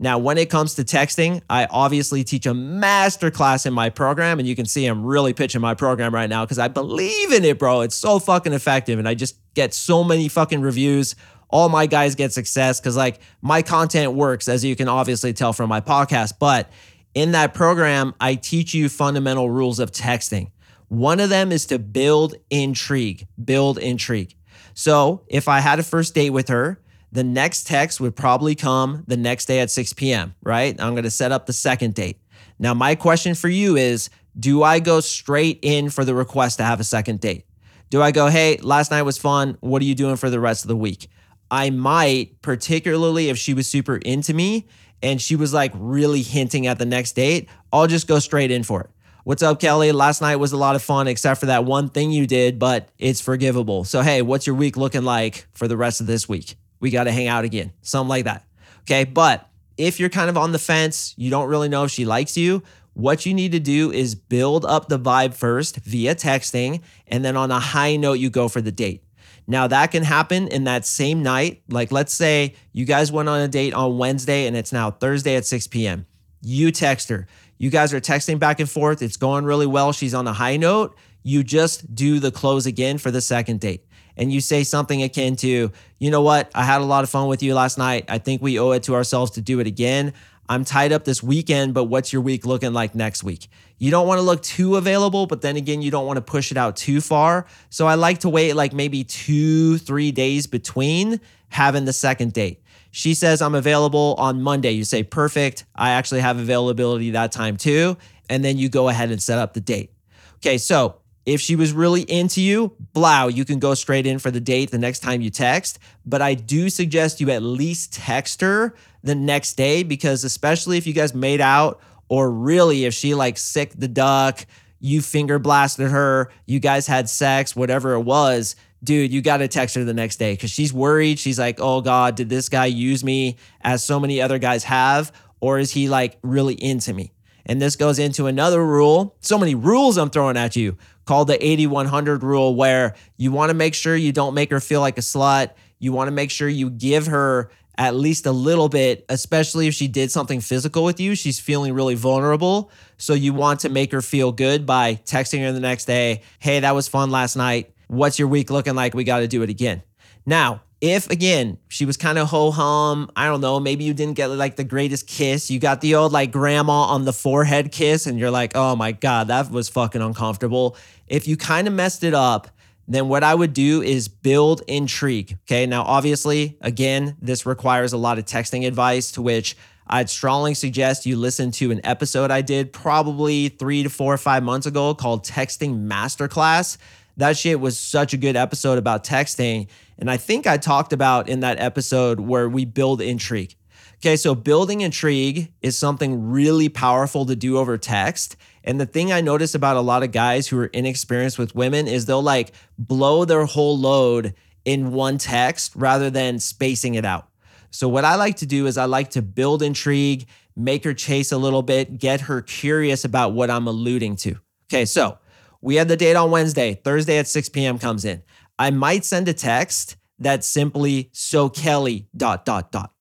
now, 0.02 0.18
when 0.18 0.40
it 0.40 0.50
comes 0.50 0.74
to 0.76 0.84
texting, 0.84 1.44
I 1.48 1.68
obviously 1.70 2.24
teach 2.24 2.48
a 2.48 2.56
master 2.56 3.30
class 3.30 3.68
in 3.68 3.74
my 3.74 3.92
program, 3.92 4.40
and 4.40 4.48
you 4.48 4.56
can 4.56 4.66
see 4.66 4.88
I'm 4.88 5.06
really 5.06 5.32
pitching 5.32 5.62
my 5.62 5.76
program 5.76 6.12
right 6.12 6.28
now 6.28 6.44
because 6.44 6.58
I 6.58 6.70
believe 6.70 7.32
in 7.32 7.46
it, 7.46 7.60
bro. 7.60 7.82
It's 7.82 7.96
so 7.96 8.18
fucking 8.18 8.52
effective, 8.52 8.98
and 8.98 9.08
I 9.08 9.14
just 9.14 9.38
get 9.54 9.76
so 9.76 10.04
many 10.04 10.28
fucking 10.28 10.60
reviews. 10.60 11.16
All 11.50 11.70
my 11.70 11.86
guys 11.86 12.16
get 12.16 12.34
success 12.34 12.80
because, 12.80 12.98
like, 12.98 13.20
my 13.44 13.62
content 13.62 14.14
works, 14.14 14.48
as 14.48 14.66
you 14.66 14.76
can 14.76 14.88
obviously 14.88 15.34
tell 15.34 15.54
from 15.54 15.70
my 15.70 15.82
podcast. 15.82 16.34
But 16.40 16.72
in 17.14 17.34
that 17.34 17.54
program, 17.54 18.16
I 18.20 18.34
teach 18.34 18.74
you 18.74 18.90
fundamental 18.90 19.52
rules 19.52 19.78
of 19.78 19.92
texting. 19.92 20.50
One 20.88 21.20
of 21.20 21.30
them 21.30 21.52
is 21.52 21.68
to 21.68 21.78
build 21.78 22.34
intrigue, 22.50 23.28
build 23.44 23.78
intrigue. 23.78 24.34
So 24.74 25.26
if 25.28 25.48
I 25.48 25.60
had 25.60 25.78
a 25.78 25.84
first 25.84 26.16
date 26.16 26.32
with 26.32 26.48
her, 26.48 26.82
the 27.12 27.24
next 27.24 27.68
text 27.68 28.00
would 28.00 28.16
probably 28.16 28.56
come 28.56 29.04
the 29.08 29.18
next 29.18 29.46
day 29.46 29.60
at 29.60 29.70
6 29.70 29.94
p.m., 29.94 30.34
right? 30.44 30.80
I'm 30.80 30.94
going 30.94 31.04
to 31.04 31.12
set 31.12 31.32
up 31.32 31.46
the 31.46 31.54
second 31.54 31.94
date. 31.94 32.18
Now, 32.58 32.74
my 32.74 32.96
question 32.96 33.36
for 33.36 33.50
you 33.50 33.76
is 33.76 34.10
Do 34.40 34.64
I 34.64 34.80
go 34.80 35.00
straight 35.00 35.60
in 35.62 35.90
for 35.90 36.06
the 36.06 36.16
request 36.16 36.58
to 36.58 36.64
have 36.64 36.80
a 36.80 36.86
second 36.86 37.20
date? 37.20 37.46
Do 37.90 38.02
I 38.02 38.12
go, 38.12 38.28
hey, 38.28 38.58
last 38.62 38.90
night 38.90 39.02
was 39.02 39.18
fun. 39.18 39.58
What 39.60 39.82
are 39.82 39.86
you 39.86 39.96
doing 39.96 40.16
for 40.16 40.30
the 40.30 40.40
rest 40.40 40.64
of 40.64 40.70
the 40.70 40.78
week? 40.78 41.10
I 41.52 41.70
might, 41.70 42.42
particularly 42.42 43.28
if 43.28 43.38
she 43.38 43.54
was 43.54 43.68
super 43.68 43.98
into 43.98 44.34
me 44.34 44.70
and 45.04 45.22
she 45.22 45.36
was 45.36 45.54
like 45.54 45.74
really 45.76 46.22
hinting 46.22 46.68
at 46.68 46.80
the 46.80 46.86
next 46.86 47.12
date, 47.14 47.50
I'll 47.74 47.88
just 47.88 48.08
go 48.08 48.20
straight 48.20 48.50
in 48.50 48.64
for 48.64 48.82
it. 48.82 48.90
What's 49.26 49.44
up, 49.44 49.60
Kelly? 49.60 49.92
Last 49.92 50.22
night 50.22 50.38
was 50.38 50.54
a 50.54 50.58
lot 50.58 50.76
of 50.76 50.82
fun, 50.82 51.08
except 51.08 51.42
for 51.42 51.48
that 51.48 51.66
one 51.66 51.90
thing 51.90 52.12
you 52.12 52.26
did, 52.26 52.58
but 52.58 52.90
it's 52.98 53.20
forgivable. 53.20 53.84
So, 53.84 54.02
hey, 54.02 54.22
what's 54.22 54.48
your 54.48 54.56
week 54.56 54.78
looking 54.78 55.04
like 55.04 55.46
for 55.52 55.68
the 55.68 55.78
rest 55.78 56.00
of 56.00 56.08
this 56.08 56.30
week? 56.30 56.56
We 56.82 56.90
got 56.90 57.06
to 57.06 57.12
hang 57.12 57.28
out 57.28 57.46
again, 57.46 57.72
something 57.82 58.10
like 58.10 58.26
that. 58.26 58.46
Okay. 58.82 59.06
But 59.06 59.48
if 59.78 60.00
you're 60.00 60.10
kind 60.10 60.30
of 60.30 60.38
on 60.38 60.52
the 60.52 60.60
fence, 60.60 61.14
you 61.18 61.30
don't 61.30 61.48
really 61.48 61.70
know 61.70 61.86
if 61.86 61.92
she 61.92 62.04
likes 62.04 62.36
you, 62.36 62.64
what 62.94 63.26
you 63.26 63.34
need 63.34 63.54
to 63.54 63.60
do 63.60 63.92
is 63.92 64.16
build 64.16 64.66
up 64.66 64.90
the 64.90 65.00
vibe 65.00 65.34
first 65.34 65.78
via 65.78 66.14
texting. 66.14 66.82
And 67.08 67.24
then 67.24 67.38
on 67.38 67.52
a 67.52 67.60
high 67.60 67.96
note, 67.96 68.14
you 68.20 68.30
go 68.30 68.50
for 68.50 68.60
the 68.60 68.72
date. 68.72 69.04
Now, 69.48 69.68
that 69.68 69.92
can 69.92 70.04
happen 70.04 70.48
in 70.48 70.66
that 70.66 70.86
same 70.86 71.24
night. 71.24 71.62
Like, 71.70 71.92
let's 71.92 72.14
say 72.14 72.56
you 72.74 72.86
guys 72.86 73.12
went 73.12 73.30
on 73.30 73.40
a 73.42 73.48
date 73.48 73.74
on 73.74 73.98
Wednesday 73.98 74.46
and 74.46 74.56
it's 74.56 74.72
now 74.72 74.92
Thursday 74.92 75.36
at 75.36 75.46
6 75.46 75.68
p.m. 75.68 76.06
You 76.42 76.72
text 76.72 77.10
her. 77.10 77.28
You 77.58 77.70
guys 77.70 77.94
are 77.94 78.02
texting 78.02 78.40
back 78.40 78.60
and 78.60 78.70
forth. 78.70 79.02
It's 79.02 79.18
going 79.18 79.46
really 79.46 79.68
well. 79.68 79.94
She's 79.94 80.14
on 80.14 80.28
a 80.28 80.34
high 80.34 80.58
note. 80.58 80.98
You 81.24 81.44
just 81.44 81.94
do 81.94 82.20
the 82.20 82.32
close 82.32 82.66
again 82.66 82.98
for 82.98 83.12
the 83.12 83.22
second 83.22 83.60
date. 83.60 83.86
And 84.18 84.32
you 84.32 84.42
say 84.42 84.64
something 84.64 85.02
akin 85.04 85.36
to, 85.38 85.72
you 86.00 86.12
know 86.12 86.22
what? 86.22 86.52
I 86.54 86.64
had 86.64 86.82
a 86.82 86.86
lot 86.86 87.04
of 87.04 87.10
fun 87.10 87.28
with 87.28 87.42
you 87.42 87.54
last 87.54 87.78
night. 87.78 88.06
I 88.10 88.18
think 88.18 88.42
we 88.42 88.60
owe 88.60 88.72
it 88.72 88.84
to 88.84 88.96
ourselves 88.96 89.32
to 89.32 89.42
do 89.42 89.60
it 89.60 89.68
again. 89.68 90.14
I'm 90.50 90.66
tied 90.66 90.92
up 90.92 91.06
this 91.06 91.24
weekend, 91.24 91.74
but 91.74 91.86
what's 91.86 92.12
your 92.12 92.22
week 92.22 92.46
looking 92.46 92.74
like 92.74 92.94
next 92.94 93.24
week? 93.24 93.48
You 93.78 93.90
don't 93.90 94.06
want 94.06 94.20
to 94.20 94.22
look 94.22 94.44
too 94.44 94.76
available, 94.76 95.26
but 95.26 95.42
then 95.42 95.56
again, 95.56 95.82
you 95.82 95.92
don't 95.92 96.06
want 96.06 96.18
to 96.18 96.22
push 96.22 96.52
it 96.52 96.58
out 96.58 96.76
too 96.76 97.00
far. 97.00 97.46
So 97.70 97.88
I 97.88 97.96
like 97.96 98.20
to 98.20 98.30
wait 98.30 98.54
like 98.54 98.74
maybe 98.74 99.04
two, 99.04 99.78
three 99.78 100.12
days 100.12 100.48
between 100.48 101.22
having 101.50 101.86
the 101.86 101.94
second 101.94 102.34
date. 102.34 102.62
She 102.92 103.14
says, 103.14 103.42
I'm 103.42 103.56
available 103.56 104.16
on 104.18 104.42
Monday. 104.42 104.72
You 104.72 104.84
say, 104.84 105.04
perfect. 105.04 105.64
I 105.74 105.92
actually 105.92 106.20
have 106.20 106.38
availability 106.38 107.12
that 107.12 107.32
time 107.32 107.56
too. 107.56 107.98
And 108.30 108.44
then 108.44 108.58
you 108.58 108.68
go 108.68 108.90
ahead 108.90 109.10
and 109.10 109.22
set 109.22 109.40
up 109.40 109.54
the 109.54 109.62
date. 109.62 109.94
Okay, 110.38 110.58
so 110.58 111.01
if 111.26 111.40
she 111.40 111.56
was 111.56 111.72
really 111.72 112.02
into 112.02 112.42
you, 112.42 112.76
blow, 112.94 113.28
you 113.28 113.46
can 113.46 113.60
go 113.60 113.74
straight 113.74 114.08
in 114.08 114.20
for 114.20 114.32
the 114.32 114.40
date 114.40 114.72
the 114.72 114.78
next 114.78 115.00
time 115.00 115.22
you 115.22 115.30
text. 115.30 115.80
But 116.06 116.22
I 116.22 116.34
do 116.34 116.70
suggest 116.70 117.22
you 117.22 117.30
at 117.30 117.44
least 117.44 117.94
text 117.94 118.42
her 118.42 118.76
the 119.04 119.16
next 119.16 119.54
day 119.54 119.84
because, 119.84 120.24
especially 120.24 120.78
if 120.78 120.88
you 120.88 120.94
guys 120.94 121.14
made 121.14 121.42
out, 121.42 121.80
or 122.10 122.30
really 122.30 122.86
if 122.86 122.94
she 122.94 123.14
like 123.14 123.38
sick 123.38 123.72
the 123.78 123.88
duck, 123.88 124.46
you 124.80 125.02
finger 125.02 125.40
blasted 125.40 125.90
her, 125.90 126.32
you 126.46 126.60
guys 126.60 126.88
had 126.88 127.08
sex, 127.08 127.56
whatever 127.56 127.94
it 127.94 128.02
was, 128.02 128.56
dude, 128.84 129.14
you 129.14 129.22
got 129.22 129.38
to 129.38 129.48
text 129.48 129.76
her 129.76 129.84
the 129.84 129.94
next 129.94 130.18
day 130.18 130.34
because 130.34 130.50
she's 130.50 130.74
worried. 130.74 131.20
She's 131.20 131.40
like, 131.40 131.60
oh 131.60 131.82
God, 131.82 132.16
did 132.16 132.30
this 132.30 132.50
guy 132.50 132.66
use 132.66 133.04
me 133.04 133.38
as 133.62 133.84
so 133.84 134.00
many 134.00 134.22
other 134.22 134.40
guys 134.40 134.64
have? 134.64 135.12
Or 135.40 135.60
is 135.60 135.72
he 135.72 135.88
like 135.88 136.18
really 136.24 136.56
into 136.56 136.94
me? 136.94 137.14
And 137.52 137.62
this 137.62 137.76
goes 137.76 138.00
into 138.00 138.28
another 138.28 138.66
rule. 138.66 139.18
So 139.20 139.38
many 139.38 139.56
rules 139.56 139.98
I'm 139.98 140.10
throwing 140.10 140.38
at 140.38 140.56
you 140.56 140.78
called 141.04 141.28
the 141.28 141.46
80 141.46 141.68
100 141.68 142.24
rule, 142.24 142.56
where 142.56 142.96
you 143.18 143.34
want 143.34 143.50
to 143.50 143.54
make 143.54 143.74
sure 143.74 143.94
you 143.94 144.14
don't 144.14 144.34
make 144.34 144.52
her 144.52 144.62
feel 144.62 144.80
like 144.80 144.98
a 144.98 145.02
slut. 145.02 145.52
You 145.78 145.92
want 145.92 146.08
to 146.08 146.14
make 146.14 146.32
sure 146.32 146.48
you 146.48 146.70
give 146.70 147.08
her 147.08 147.52
at 147.78 147.94
least 147.94 148.26
a 148.26 148.32
little 148.32 148.70
bit, 148.70 149.04
especially 149.10 149.68
if 149.68 149.74
she 149.74 149.90
did 149.90 150.12
something 150.12 150.40
physical 150.40 150.86
with 150.86 151.02
you. 151.02 151.14
She's 151.14 151.42
feeling 151.42 151.74
really 151.74 151.96
vulnerable. 151.96 152.72
So 152.96 153.14
you 153.14 153.34
want 153.34 153.60
to 153.62 153.70
make 153.70 153.92
her 153.92 154.02
feel 154.02 154.32
good 154.32 154.66
by 154.66 155.02
texting 155.04 155.42
her 155.42 155.52
the 155.52 155.60
next 155.60 155.84
day 155.84 156.22
Hey, 156.40 156.62
that 156.62 156.74
was 156.74 156.88
fun 156.88 157.12
last 157.12 157.36
night. 157.36 157.74
What's 157.88 158.18
your 158.18 158.30
week 158.30 158.50
looking 158.50 158.76
like? 158.76 158.94
We 158.94 159.04
got 159.04 159.20
to 159.20 159.28
do 159.28 159.42
it 159.42 159.50
again. 159.50 159.84
Now, 160.26 160.62
if 160.82 161.10
again 161.10 161.60
she 161.70 161.86
was 161.86 161.96
kind 161.96 162.18
of 162.18 162.28
ho 162.28 162.52
hum, 162.52 163.10
I 163.16 163.28
don't 163.28 163.40
know, 163.40 163.60
maybe 163.60 163.84
you 163.84 163.94
didn't 163.94 164.16
get 164.16 164.28
like 164.28 164.56
the 164.56 164.64
greatest 164.64 165.08
kiss. 165.08 165.50
You 165.50 165.60
got 165.60 165.80
the 165.82 165.96
old 165.96 166.12
like 166.12 166.32
grandma 166.32 166.84
on 166.84 167.06
the 167.06 167.14
forehead 167.14 167.72
kiss, 167.72 168.08
and 168.08 168.20
you're 168.20 168.32
like, 168.32 168.54
oh 168.56 168.76
my 168.76 168.92
God, 168.92 169.28
that 169.28 169.52
was 169.52 169.70
fucking 169.70 170.02
uncomfortable. 170.02 170.76
If 171.08 171.28
you 171.28 171.38
kind 171.38 171.68
of 171.68 171.74
messed 171.74 172.04
it 172.04 172.14
up, 172.14 172.50
then 172.88 173.08
what 173.08 173.24
I 173.24 173.36
would 173.36 173.54
do 173.54 173.82
is 173.82 174.08
build 174.08 174.64
intrigue. 174.68 175.38
Okay. 175.44 175.66
Now, 175.66 175.84
obviously, 175.84 176.58
again, 176.62 177.16
this 177.22 177.46
requires 177.46 177.94
a 177.94 177.98
lot 177.98 178.18
of 178.18 178.26
texting 178.26 178.68
advice 178.68 179.12
to 179.14 179.22
which 179.22 179.56
I'd 179.88 180.10
strongly 180.10 180.54
suggest 180.54 181.06
you 181.06 181.16
listen 181.18 181.52
to 181.52 181.72
an 181.72 181.82
episode 181.84 182.32
I 182.32 182.42
did 182.42 182.74
probably 182.74 183.50
three 183.50 183.84
to 183.84 183.90
four 183.90 184.14
or 184.14 184.18
five 184.18 184.42
months 184.42 184.66
ago 184.66 184.94
called 184.96 185.26
Texting 185.26 185.88
Masterclass. 185.88 186.78
That 187.18 187.38
shit 187.38 187.60
was 187.60 187.78
such 187.78 188.14
a 188.14 188.18
good 188.18 188.36
episode 188.36 188.78
about 188.78 189.04
texting. 189.04 189.68
And 190.02 190.10
I 190.10 190.18
think 190.18 190.48
I 190.48 190.58
talked 190.58 190.94
about 190.94 191.30
in 191.30 191.42
that 191.42 191.60
episode 191.60 192.20
where 192.20 192.50
we 192.50 192.66
build 192.66 193.02
intrigue. 193.02 193.56
Okay, 193.98 194.16
so 194.16 194.34
building 194.34 194.82
intrigue 194.82 195.54
is 195.62 195.78
something 195.78 196.32
really 196.32 196.70
powerful 196.70 197.24
to 197.28 197.36
do 197.36 197.60
over 197.60 197.78
text. 197.78 198.36
And 198.64 198.82
the 198.82 198.88
thing 198.88 199.12
I 199.12 199.22
notice 199.22 199.54
about 199.54 199.78
a 199.78 199.82
lot 199.82 200.02
of 200.02 200.12
guys 200.12 200.48
who 200.48 200.58
are 200.58 200.66
inexperienced 200.66 201.38
with 201.38 201.54
women 201.54 201.88
is 201.88 202.08
they'll 202.08 202.24
like 202.24 202.52
blow 202.80 203.26
their 203.26 203.46
whole 203.46 203.78
load 203.78 204.34
in 204.66 204.92
one 204.92 205.20
text 205.20 205.74
rather 205.76 206.10
than 206.10 206.40
spacing 206.40 206.96
it 206.96 207.06
out. 207.06 207.30
So, 207.70 207.88
what 207.88 208.04
I 208.04 208.16
like 208.16 208.38
to 208.38 208.48
do 208.48 208.66
is 208.66 208.80
I 208.80 208.86
like 208.86 209.12
to 209.12 209.22
build 209.22 209.62
intrigue, 209.62 210.26
make 210.56 210.84
her 210.84 210.96
chase 210.96 211.32
a 211.32 211.38
little 211.38 211.62
bit, 211.62 212.00
get 212.00 212.22
her 212.22 212.42
curious 212.42 213.06
about 213.06 213.34
what 213.34 213.52
I'm 213.52 213.68
alluding 213.68 214.16
to. 214.18 214.36
Okay, 214.72 214.86
so 214.86 215.20
we 215.62 215.76
had 215.76 215.88
the 215.88 215.96
date 215.96 216.16
on 216.16 216.32
Wednesday. 216.32 216.74
Thursday 216.74 217.20
at 217.20 217.28
6 217.28 217.50
p.m. 217.50 217.78
comes 217.78 218.04
in. 218.04 218.24
I 218.62 218.70
might 218.70 219.04
send 219.04 219.28
a 219.28 219.34
text 219.34 219.98
that's 220.20 220.46
simply 220.46 221.10
so 221.14 221.50
Kelly 221.50 222.08
dot 222.16 222.46
dot 222.46 222.72
dot. 222.72 222.94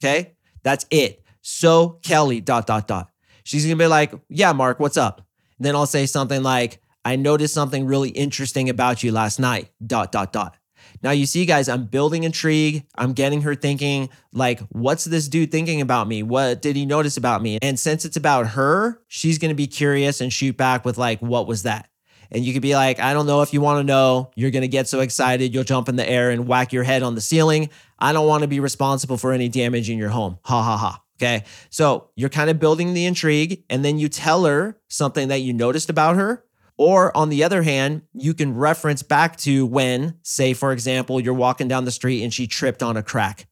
Okay. 0.00 0.36
That's 0.62 0.86
it. 0.88 1.24
So 1.40 1.98
Kelly 2.04 2.40
dot 2.40 2.68
dot 2.68 2.86
dot. 2.86 3.10
She's 3.42 3.64
gonna 3.64 3.74
be 3.74 3.88
like, 3.88 4.12
yeah, 4.28 4.52
Mark, 4.52 4.78
what's 4.78 4.96
up? 4.96 5.26
And 5.58 5.66
then 5.66 5.74
I'll 5.74 5.86
say 5.86 6.06
something 6.06 6.44
like, 6.44 6.80
I 7.04 7.16
noticed 7.16 7.54
something 7.54 7.86
really 7.86 8.10
interesting 8.10 8.68
about 8.70 9.02
you 9.02 9.10
last 9.10 9.40
night. 9.40 9.72
Dot 9.84 10.12
dot 10.12 10.32
dot. 10.32 10.56
Now 11.02 11.10
you 11.10 11.26
see, 11.26 11.44
guys, 11.44 11.68
I'm 11.68 11.86
building 11.86 12.22
intrigue. 12.22 12.84
I'm 12.94 13.12
getting 13.12 13.42
her 13.42 13.56
thinking, 13.56 14.10
like, 14.32 14.60
what's 14.68 15.06
this 15.06 15.26
dude 15.26 15.50
thinking 15.50 15.80
about 15.80 16.06
me? 16.06 16.22
What 16.22 16.62
did 16.62 16.76
he 16.76 16.86
notice 16.86 17.16
about 17.16 17.42
me? 17.42 17.58
And 17.62 17.80
since 17.80 18.04
it's 18.04 18.16
about 18.16 18.50
her, 18.50 19.02
she's 19.08 19.38
gonna 19.38 19.56
be 19.56 19.66
curious 19.66 20.20
and 20.20 20.32
shoot 20.32 20.56
back 20.56 20.84
with 20.84 20.98
like, 20.98 21.18
what 21.18 21.48
was 21.48 21.64
that? 21.64 21.89
And 22.32 22.44
you 22.44 22.52
could 22.52 22.62
be 22.62 22.74
like, 22.74 23.00
I 23.00 23.12
don't 23.12 23.26
know 23.26 23.42
if 23.42 23.52
you 23.52 23.60
want 23.60 23.80
to 23.80 23.84
know. 23.84 24.30
You're 24.36 24.50
going 24.50 24.62
to 24.62 24.68
get 24.68 24.88
so 24.88 25.00
excited, 25.00 25.52
you'll 25.52 25.64
jump 25.64 25.88
in 25.88 25.96
the 25.96 26.08
air 26.08 26.30
and 26.30 26.46
whack 26.46 26.72
your 26.72 26.84
head 26.84 27.02
on 27.02 27.14
the 27.14 27.20
ceiling. 27.20 27.70
I 27.98 28.12
don't 28.12 28.26
want 28.26 28.42
to 28.42 28.48
be 28.48 28.60
responsible 28.60 29.16
for 29.16 29.32
any 29.32 29.48
damage 29.48 29.90
in 29.90 29.98
your 29.98 30.08
home. 30.08 30.38
Ha 30.42 30.62
ha 30.62 30.76
ha. 30.76 31.02
Okay. 31.20 31.44
So 31.68 32.08
you're 32.16 32.30
kind 32.30 32.48
of 32.48 32.58
building 32.58 32.94
the 32.94 33.04
intrigue, 33.04 33.62
and 33.68 33.84
then 33.84 33.98
you 33.98 34.08
tell 34.08 34.44
her 34.46 34.78
something 34.88 35.28
that 35.28 35.40
you 35.40 35.52
noticed 35.52 35.90
about 35.90 36.16
her. 36.16 36.44
Or 36.78 37.14
on 37.14 37.28
the 37.28 37.44
other 37.44 37.62
hand, 37.62 38.02
you 38.14 38.32
can 38.32 38.56
reference 38.56 39.02
back 39.02 39.36
to 39.40 39.66
when, 39.66 40.14
say, 40.22 40.54
for 40.54 40.72
example, 40.72 41.20
you're 41.20 41.34
walking 41.34 41.68
down 41.68 41.84
the 41.84 41.90
street 41.90 42.22
and 42.22 42.32
she 42.32 42.46
tripped 42.46 42.82
on 42.82 42.96
a 42.96 43.02
crack. 43.02 43.48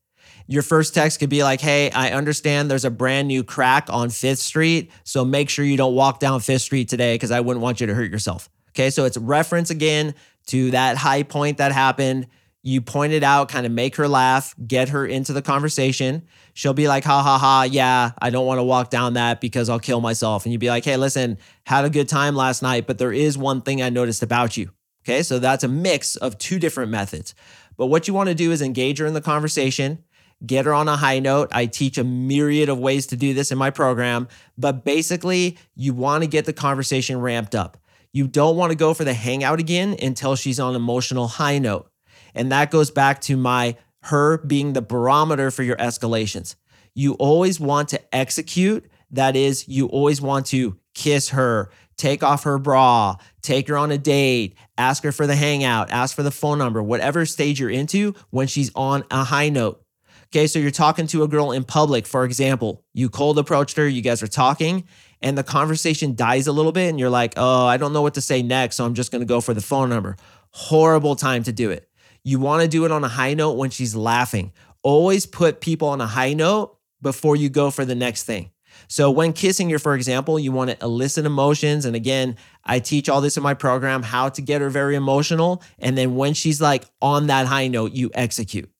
Your 0.47 0.63
first 0.63 0.95
text 0.95 1.21
could 1.21 1.29
be 1.29 1.43
like, 1.43 1.61
Hey, 1.61 1.91
I 1.91 2.13
understand 2.13 2.71
there's 2.71 2.87
a 2.87 2.91
brand 2.91 3.29
new 3.29 3.45
crack 3.45 3.89
on 3.91 4.09
Fifth 4.09 4.39
Street. 4.39 4.91
So 5.05 5.27
make 5.27 5.51
sure 5.51 5.63
you 5.63 5.77
don't 5.77 5.95
walk 5.95 6.21
down 6.21 6.41
Fifth 6.41 6.63
Street 6.63 6.89
today 6.89 7.17
because 7.17 7.31
I 7.31 7.41
wouldn't 7.41 7.63
want 7.63 7.83
you 7.83 7.87
to 7.89 7.95
hurt 7.95 8.11
yourself. 8.11 8.49
Okay, 8.79 8.91
so 8.91 9.07
it's 9.07 9.17
reference 9.17 9.71
again 9.71 10.15
to 10.47 10.71
that 10.71 10.97
high 10.97 11.25
point 11.25 11.59
that 11.59 11.73
happened. 11.73 12.29
You 12.63 12.81
point 12.81 13.13
it 13.13 13.25
out, 13.25 13.49
kind 13.49 13.67
of 13.67 13.73
make 13.73 13.97
her 13.97 14.07
laugh, 14.07 14.55
get 14.65 14.91
her 14.91 15.05
into 15.05 15.33
the 15.33 15.43
conversation. 15.43 16.23
She'll 16.55 16.75
be 16.75 16.87
like, 16.87 17.03
ha 17.03 17.21
ha 17.21 17.39
ha, 17.39 17.67
yeah, 17.69 18.13
I 18.21 18.31
don't 18.31 18.47
want 18.47 18.59
to 18.59 18.63
walk 18.63 18.91
down 18.91 19.15
that 19.15 19.41
because 19.41 19.69
I'll 19.69 19.81
kill 19.81 20.01
myself. 20.01 20.45
And 20.45 20.53
you'd 20.53 20.61
be 20.61 20.69
like, 20.69 20.85
hey, 20.85 20.97
listen, 20.97 21.39
had 21.67 21.87
a 21.87 21.91
good 21.91 22.09
time 22.09 22.37
last 22.37 22.63
night, 22.63 22.87
but 22.87 22.99
there 22.99 23.13
is 23.13 23.37
one 23.37 23.63
thing 23.63 23.83
I 23.83 23.91
noticed 23.91 24.23
about 24.23 24.57
you. 24.57 24.71
Okay, 25.05 25.25
so 25.25 25.41
that's 25.41 25.65
a 25.65 25.69
mix 25.69 26.15
of 26.15 26.39
two 26.39 26.61
different 26.61 26.93
methods. 26.93 27.35
But 27.77 27.87
what 27.87 28.07
you 28.07 28.15
want 28.15 28.29
to 28.29 28.35
do 28.35 28.53
is 28.53 28.63
engage 28.63 28.99
her 28.99 29.07
in 29.07 29.15
the 29.15 29.21
conversation, 29.21 30.05
get 30.47 30.67
her 30.67 30.75
on 30.75 30.87
a 30.87 30.97
high 30.97 31.19
note. 31.19 31.49
I 31.51 31.67
teach 31.67 31.99
a 31.99 32.05
myriad 32.05 32.69
of 32.69 32.79
ways 32.79 33.09
to 33.09 33.17
do 33.17 33.35
this 33.35 33.51
in 33.51 33.59
my 33.59 33.71
program, 33.71 34.29
but 34.57 34.85
basically, 34.85 35.59
you 35.75 35.95
want 35.95 36.23
to 36.23 36.29
get 36.29 36.45
the 36.45 36.53
conversation 36.53 37.21
ramped 37.21 37.57
up. 37.57 37.77
You 38.12 38.27
don't 38.27 38.57
want 38.57 38.71
to 38.71 38.77
go 38.77 38.95
for 38.95 39.05
the 39.05 39.15
hangout 39.15 39.61
again 39.61 39.97
until 40.00 40.37
she's 40.37 40.61
on 40.61 40.75
emotional 40.75 41.29
high 41.29 41.59
note. 41.59 41.91
And 42.35 42.53
that 42.53 42.71
goes 42.71 42.91
back 42.91 43.21
to 43.23 43.37
my 43.37 43.77
her 44.03 44.38
being 44.38 44.73
the 44.73 44.83
barometer 44.83 45.50
for 45.50 45.62
your 45.62 45.77
escalations. 45.77 46.55
You 46.95 47.15
always 47.15 47.61
want 47.61 47.91
to 47.91 48.15
execute. 48.15 48.88
That 49.11 49.37
is, 49.37 49.69
you 49.69 49.87
always 49.87 50.21
want 50.21 50.47
to 50.47 50.79
kiss 50.95 51.31
her, 51.31 51.71
take 51.97 52.23
off 52.23 52.45
her 52.45 52.59
bra, 52.59 53.17
take 53.43 53.69
her 53.69 53.77
on 53.77 53.91
a 53.91 53.99
date, 53.99 54.55
ask 54.77 55.03
her 55.03 55.12
for 55.12 55.27
the 55.27 55.37
hangout, 55.37 55.91
ask 55.91 56.15
for 56.15 56.23
the 56.23 56.31
phone 56.31 56.59
number, 56.59 56.83
whatever 56.83 57.25
stage 57.25 57.61
you're 57.61 57.71
into 57.71 58.15
when 58.31 58.47
she's 58.47 58.71
on 58.75 59.05
a 59.11 59.25
high 59.25 59.49
note. 59.49 59.83
Okay, 60.31 60.47
so 60.47 60.59
you're 60.59 60.71
talking 60.71 61.07
to 61.07 61.23
a 61.23 61.29
girl 61.29 61.53
in 61.53 61.65
public, 61.65 62.07
for 62.07 62.25
example, 62.25 62.85
you 62.93 63.09
cold 63.09 63.38
approached 63.38 63.79
her, 63.79 63.88
you 63.88 64.03
guys 64.03 64.23
are 64.23 64.29
talking, 64.29 64.85
and 65.23 65.37
the 65.37 65.43
conversation 65.43 66.15
dies 66.15 66.47
a 66.47 66.53
little 66.53 66.73
bit 66.73 66.89
and 66.89 66.99
you're 66.99 67.11
like, 67.11 67.35
oh, 67.37 67.67
I 67.67 67.77
don't 67.77 67.93
know 67.93 68.03
what 68.03 68.15
to 68.15 68.21
say 68.21 68.43
next. 68.43 68.77
So 68.77 68.85
I'm 68.85 68.95
just 68.95 69.11
going 69.11 69.21
to 69.21 69.27
go 69.27 69.41
for 69.41 69.55
the 69.55 69.61
phone 69.61 69.89
number. 69.89 70.17
Horrible 70.51 71.17
time 71.17 71.43
to 71.45 71.53
do 71.53 71.71
it. 71.71 71.89
You 72.25 72.39
want 72.39 72.63
to 72.63 72.69
do 72.69 72.85
it 72.85 72.93
on 72.93 73.05
a 73.05 73.09
high 73.09 73.35
note 73.35 73.53
when 73.53 73.71
she's 73.71 73.95
laughing. 73.97 74.53
Always 74.83 75.27
put 75.27 75.61
people 75.61 75.89
on 75.89 76.01
a 76.01 76.07
high 76.07 76.35
note 76.35 76.77
before 77.01 77.37
you 77.37 77.49
go 77.49 77.71
for 77.71 77.85
the 77.85 77.95
next 77.95 78.25
thing. 78.25 78.51
So 78.87 79.11
when 79.11 79.33
kissing 79.33 79.69
her, 79.71 79.79
for 79.79 79.95
example, 79.95 80.39
you 80.39 80.53
want 80.53 80.71
to 80.71 80.85
elicit 80.85 81.27
emotions. 81.27 81.85
And 81.85 81.97
again, 81.97 82.37
I 82.65 82.79
teach 82.79 83.09
all 83.09 83.21
this 83.21 83.37
in 83.37 83.43
my 83.43 83.55
program, 83.55 84.03
how 84.03 84.29
to 84.31 84.43
get 84.43 84.61
her 84.61 84.71
very 84.71 84.95
emotional. 84.95 85.63
And 85.79 85.99
then 85.99 86.15
when 86.15 86.35
she's 86.35 86.61
like 86.61 86.85
on 87.03 87.27
that 87.27 87.47
high 87.47 87.69
note, 87.69 87.93
you 87.93 88.11
execute. 88.15 88.71